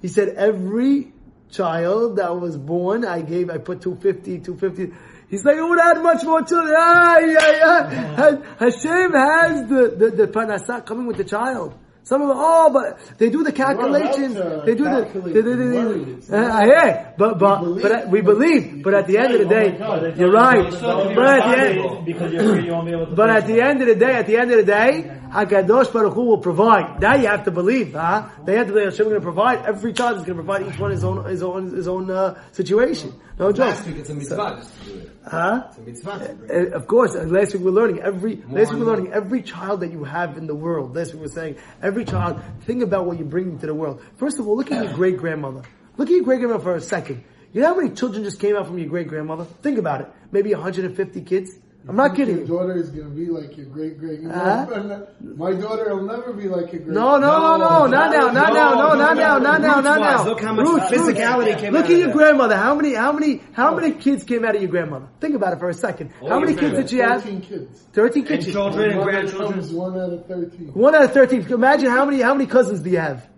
He 0.00 0.08
said 0.08 0.28
every 0.28 1.13
child 1.54 2.16
that 2.16 2.34
was 2.38 2.56
born, 2.56 3.04
I 3.04 3.22
gave, 3.22 3.50
I 3.50 3.58
put 3.58 3.82
250, 3.82 4.40
250. 4.40 4.96
He's 5.28 5.44
like, 5.44 5.56
I 5.56 5.62
would 5.62 5.80
add 5.80 6.02
much 6.02 6.24
more 6.24 6.42
children. 6.42 6.74
Ah, 6.76 7.18
yeah, 7.18 7.50
yeah. 7.50 8.30
Hashem 8.58 9.12
has 9.12 9.68
the, 9.68 9.94
the, 9.96 10.10
the 10.16 10.28
parnasah 10.28 10.84
coming 10.84 11.06
with 11.06 11.16
the 11.16 11.24
child. 11.24 11.74
Some 12.04 12.20
of 12.20 12.28
them, 12.28 12.36
oh, 12.38 12.70
but 12.70 12.98
they 13.16 13.30
do 13.30 13.42
the 13.42 13.50
calculations. 13.50 14.34
They 14.34 14.74
do 14.74 14.84
the, 14.84 15.08
they, 15.24 15.32
they, 15.32 15.40
the 15.40 16.20
they, 16.28 16.36
uh, 16.36 16.66
yeah, 16.66 17.12
but, 17.16 17.38
but, 17.38 17.64
We 17.64 17.80
but 17.80 17.82
believe. 17.82 18.10
we 18.12 18.20
believe. 18.20 18.82
But 18.84 18.92
at 18.94 19.06
the 19.06 19.16
end 19.16 19.34
of 19.34 19.48
the 19.48 19.86
Oh 19.86 20.00
day, 20.00 20.14
you're 20.18 20.30
right. 20.30 20.70
But 20.70 21.14
But 21.14 21.24
at 21.24 21.44
the 21.48 21.62
end, 21.64 22.04
because 22.04 22.30
you're 22.30 22.44
free, 22.44 22.66
you 22.66 22.72
won't 22.72 22.86
be 22.86 22.92
able 22.92 23.06
to. 23.06 23.14
but 23.14 23.30
at 23.30 23.46
the 23.46 23.58
end 23.62 23.80
of 23.80 23.88
the 23.88 23.94
day, 23.94 24.12
at 24.16 24.26
the 24.26 24.36
end 24.36 24.50
of 24.50 24.58
the 24.58 24.64
day, 24.64 25.18
Hakadosh 25.30 25.92
Baruch 25.94 26.12
Hu 26.12 26.24
will 26.24 26.38
provide. 26.38 27.00
That 27.00 27.20
you 27.20 27.26
have 27.26 27.44
to 27.44 27.50
believe, 27.50 27.94
huh? 27.94 28.28
They 28.44 28.56
have 28.56 28.66
to 28.66 28.72
believe 28.74 28.90
Hashem 28.90 29.06
is 29.06 29.08
going 29.08 29.20
to 29.20 29.24
provide. 29.24 29.64
Every 29.64 29.94
child 29.94 30.18
is 30.18 30.24
going 30.24 30.36
to 30.36 30.44
provide 30.44 30.66
each 30.70 30.78
one 30.78 30.90
his 30.90 31.04
own, 31.04 31.24
his 31.24 31.42
own, 31.42 31.74
his 31.74 31.88
own 31.88 32.10
uh, 32.10 32.38
situation. 32.52 33.14
No 33.36 33.50
joke. 33.50 33.66
Last 33.66 33.86
week 33.86 33.96
it's 33.96 34.10
a 34.10 34.14
mitzvah 34.14 34.56
just 34.58 34.78
to 34.80 34.84
do 34.84 34.98
it. 35.00 35.10
Huh? 35.26 35.64
It's 35.68 35.78
a 35.78 35.80
mitzvah 35.80 36.18
to 36.18 36.72
Uh, 36.72 36.76
of 36.76 36.86
course, 36.86 37.14
last 37.16 37.54
week 37.54 37.62
we're 37.64 37.70
learning 37.70 38.00
every 38.00 38.36
last 38.48 38.70
week 38.70 38.78
we 38.80 38.86
were 38.86 38.92
learning 38.96 39.12
every 39.12 39.42
child 39.42 39.80
that 39.80 39.90
you 39.90 40.04
have 40.04 40.38
in 40.38 40.46
the 40.46 40.54
world. 40.54 40.94
Last 40.94 41.14
week 41.14 41.22
we're 41.22 41.28
saying 41.28 41.56
every 41.82 42.04
child. 42.04 42.40
Think 42.62 42.82
about 42.82 43.06
what 43.06 43.18
you 43.18 43.24
bring 43.24 43.50
into 43.50 43.66
the 43.66 43.74
world. 43.74 44.00
First 44.16 44.38
of 44.38 44.46
all, 44.46 44.56
look 44.56 44.70
at 44.70 44.84
your 44.84 44.92
great 44.94 45.16
grandmother. 45.16 45.62
Look 45.96 46.08
at 46.08 46.14
your 46.14 46.22
great 46.22 46.38
grandmother 46.38 46.62
for 46.62 46.76
a 46.76 46.80
second. 46.80 47.24
You 47.52 47.60
know 47.62 47.68
how 47.68 47.76
many 47.80 47.90
children 47.90 48.22
just 48.24 48.38
came 48.40 48.56
out 48.56 48.66
from 48.66 48.78
your 48.78 48.88
great 48.88 49.08
grandmother? 49.08 49.44
Think 49.44 49.78
about 49.78 50.00
it. 50.02 50.08
Maybe 50.30 50.52
150 50.52 51.20
kids. 51.22 51.50
I'm 51.86 51.96
not 51.96 52.16
kidding. 52.16 52.38
Your 52.38 52.46
daughter 52.46 52.76
is 52.76 52.88
gonna 52.90 53.10
be 53.10 53.26
like 53.26 53.56
your 53.58 53.66
great 53.66 53.98
great. 53.98 54.20
you 54.20 54.30
Huh? 54.30 54.64
My 55.20 55.52
daughter 55.52 55.94
will 55.94 56.06
never 56.06 56.32
be 56.32 56.48
like 56.48 56.72
your 56.72 56.80
great. 56.82 56.94
No, 56.94 57.18
no, 57.18 57.38
no, 57.38 57.56
no, 57.58 57.86
not 57.86 58.10
now, 58.10 58.30
not 58.30 58.52
now, 58.54 58.74
no, 58.74 58.94
not 58.94 59.16
now, 59.16 59.38
not 59.38 59.60
now, 59.60 59.80
not 59.80 60.00
now. 60.00 60.24
look 60.24 60.40
how 60.40 60.54
much 60.54 60.66
Roots, 60.66 60.86
physicality 60.86 61.46
roots. 61.50 61.60
came 61.60 61.72
Look 61.74 61.84
out 61.84 61.90
at 61.90 61.92
of 61.92 61.98
your 61.98 62.06
that. 62.08 62.16
grandmother. 62.16 62.56
How 62.56 62.74
many, 62.74 62.94
how 62.94 63.12
many, 63.12 63.42
how 63.52 63.74
many 63.74 63.92
kids 63.92 64.24
came 64.24 64.44
out 64.46 64.54
of 64.56 64.62
your 64.62 64.70
grandmother? 64.70 65.08
Think 65.20 65.34
about 65.34 65.52
it 65.52 65.58
for 65.58 65.68
a 65.68 65.74
second. 65.74 66.10
How 66.26 66.40
many 66.40 66.54
kids 66.54 66.74
did 66.76 66.88
she 66.90 66.98
have? 66.98 67.22
Thirteen 67.22 67.40
kids. 67.42 67.80
Thirteen 67.92 68.24
kids. 68.24 68.50
children 68.50 68.90
and 68.92 69.02
grandchildren. 69.02 69.60
one 69.74 69.98
out 70.00 70.12
of 70.12 70.26
thirteen. 70.26 70.68
One 70.72 70.94
out 70.94 71.04
of 71.04 71.12
thirteen. 71.12 71.42
Imagine 71.52 71.90
how 71.90 72.06
many, 72.06 72.22
how 72.22 72.32
many 72.32 72.46
cousins 72.46 72.80
do 72.80 72.88
you 72.90 72.98
have? 72.98 73.28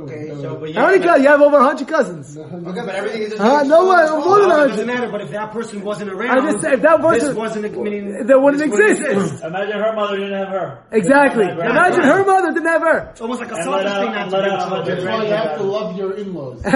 Okay, 0.00 0.30
Uh, 0.30 0.40
so 0.40 0.56
but 0.56 0.72
How 0.74 0.86
many 0.86 0.98
cousins? 1.04 1.24
You 1.24 1.28
have 1.30 1.40
over 1.42 1.60
hundred 1.60 1.88
cousins. 1.88 2.36
Okay, 2.36 2.80
but 2.86 2.94
everything 2.94 3.22
is 3.22 3.30
just. 3.30 3.42
Huh? 3.42 3.62
No 3.64 3.88
way, 3.88 4.06
more 4.24 4.38
than 4.40 4.50
It 4.50 4.54
hundred. 4.54 4.68
doesn't 4.70 4.86
matter, 4.86 5.08
but 5.10 5.20
if 5.20 5.30
that 5.30 5.52
person 5.52 5.82
wasn't 5.82 6.10
around, 6.12 6.38
I 6.38 6.40
just 6.52 6.62
said, 6.62 6.72
if 6.74 6.82
that 6.82 7.00
person- 7.00 7.28
this 7.28 7.36
wasn't, 7.36 7.64
I 7.66 7.68
mean, 7.68 8.26
That 8.26 8.40
wouldn't 8.40 8.62
this 8.62 8.70
wouldn't 8.70 9.00
exist. 9.00 9.44
Imagine 9.50 9.78
her 9.80 9.92
mother 9.94 10.16
didn't 10.16 10.38
have 10.38 10.48
her. 10.48 10.78
Exactly. 10.92 11.44
Right, 11.44 11.58
right, 11.58 11.70
Imagine 11.70 12.02
her 12.02 12.24
mother 12.24 12.52
didn't 12.52 12.68
have 12.68 12.82
her. 12.82 13.08
It's 13.12 13.20
almost 13.20 13.40
like 13.40 13.50
a 13.52 13.54
And 13.56 13.64
selfish 13.64 13.92
thing 13.92 14.12
not 14.12 14.16
and 14.16 14.30
to 14.30 14.36
let 14.36 14.42
bring 14.44 14.54
out 14.54 14.68
children. 14.68 14.96
That's 14.96 15.06
why 15.06 15.24
you 15.24 15.32
have 15.34 15.56
to 15.58 15.62
love 15.64 15.96
your 15.96 16.12
in-laws. 16.16 16.60
It 16.62 16.66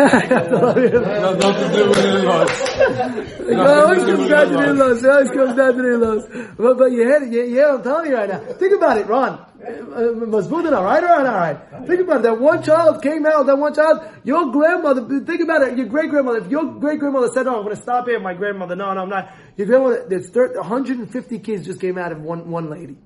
always 3.59 4.05
comes 4.05 4.29
down 4.29 4.49
to 4.49 4.55
the 4.57 4.71
in-laws. 4.71 5.05
It 5.05 5.11
always 5.11 5.31
comes 5.31 5.57
down 5.57 5.75
to 5.77 5.83
the 5.83 5.95
in-laws. 5.95 6.25
But, 6.57 6.79
but 6.79 6.93
you 6.93 7.03
hear, 7.03 7.23
you, 7.25 7.43
you 7.45 7.55
hear 7.55 7.69
what 7.69 7.77
I'm 7.79 7.83
telling 7.83 8.11
you 8.11 8.17
right 8.17 8.29
now. 8.31 8.39
Think 8.55 8.75
about 8.75 8.99
it, 8.99 9.07
Ron. 9.07 9.39
Uh, 9.65 9.71
uh, 9.71 10.13
Masbudin, 10.27 10.77
all 10.77 10.85
right, 10.85 11.03
all 11.03 11.23
right, 11.23 11.27
all 11.27 11.79
right. 11.81 11.87
Think 11.87 12.01
about 12.03 12.19
it. 12.19 12.23
That 12.25 12.41
one 12.41 12.63
child 12.63 13.03
came 13.03 13.25
out, 13.25 13.47
that 13.47 13.57
one 13.57 13.75
child, 13.75 14.03
your 14.25 14.51
grandmother, 14.53 15.25
think 15.25 15.41
about 15.41 15.63
it, 15.63 15.79
your 15.79 15.87
great 15.87 16.11
grandmother, 16.11 16.39
if 16.39 16.51
your 16.51 16.65
great 16.75 16.99
grandmother 16.99 17.29
said, 17.33 17.47
oh, 17.47 17.63
I'm 17.63 17.69
to 17.69 17.77
stop 17.77 18.07
here, 18.07 18.21
my 18.21 18.35
grandmother, 18.35 18.77
no, 18.77 18.93
no, 18.93 19.03
I'm 19.03 19.09
not. 19.09 19.33
Your 19.57 19.67
grandmother, 19.67 20.07
there's 20.09 20.29
30, 20.29 20.57
150 20.57 21.39
kids 21.39 21.65
just 21.65 21.81
came 21.81 21.97
out 21.97 22.13
of 22.13 22.21
one, 22.21 22.51
one 22.51 22.69
lady. 22.69 22.97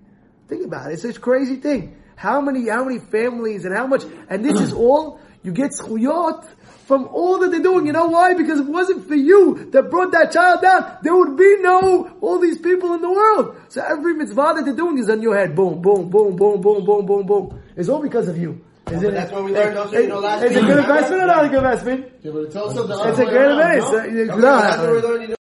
Think 0.48 0.64
about 0.64 0.90
it. 0.90 0.94
It's 0.94 1.04
a 1.04 1.20
crazy 1.20 1.56
thing. 1.56 1.96
How 2.16 2.40
many, 2.40 2.68
how 2.68 2.84
many 2.84 2.98
families 2.98 3.64
and 3.64 3.76
how 3.76 3.86
much, 3.86 4.02
and 4.28 4.44
this 4.44 4.60
is 4.60 4.72
all, 4.72 5.20
you 5.44 5.52
get 5.52 5.72
schuyot 5.72 6.44
from 6.88 7.07
all 7.12 7.38
that 7.38 7.51
they're 7.51 7.61
doing. 7.61 7.85
You 7.87 7.92
know 7.92 8.07
why? 8.07 8.33
Because 8.33 8.61
if 8.61 8.66
it 8.66 8.72
wasn't 8.72 9.07
for 9.07 9.14
you 9.14 9.68
that 9.72 9.90
brought 9.90 10.11
that 10.12 10.33
child 10.33 10.62
down, 10.62 10.96
there 11.03 11.14
would 11.14 11.37
be 11.37 11.57
no, 11.61 12.11
all 12.22 12.38
these 12.38 12.57
people 12.57 12.94
in 12.94 13.03
the 13.03 13.11
world. 13.11 13.61
So 13.68 13.85
every 13.85 14.14
mitzvah 14.14 14.55
that 14.57 14.64
they're 14.64 14.74
doing 14.74 14.96
is 14.96 15.11
on 15.11 15.20
your 15.20 15.37
head. 15.37 15.55
Boom, 15.55 15.83
boom, 15.83 16.09
boom, 16.09 16.35
boom, 16.35 16.62
boom, 16.62 16.85
boom, 16.87 17.05
boom, 17.05 17.27
boom. 17.27 17.62
It's 17.77 17.90
all 17.90 18.01
because 18.01 18.27
of 18.29 18.38
you. 18.38 18.64
Is 18.90 19.03
but 19.03 19.12
that's 19.12 19.31
what 19.31 19.44
we 19.44 19.53
learned 19.53 19.77
also, 19.77 19.98
you 19.98 20.09
know, 20.09 20.18
last 20.18 20.42
It's 20.44 20.57
a 20.57 20.61
good 20.61 20.79
investment 20.79 21.22
or 21.22 21.27
not 21.27 21.44
a 21.44 21.48
good 21.48 21.59
investment? 21.59 22.07
Yeah, 22.22 22.31
but 22.33 22.42
it's 22.44 22.57
also 22.57 22.87
the 22.87 22.94
It's 23.11 23.18
a 23.18 23.24
great 23.27 23.51
investment. 23.51 24.38
no? 24.40 25.35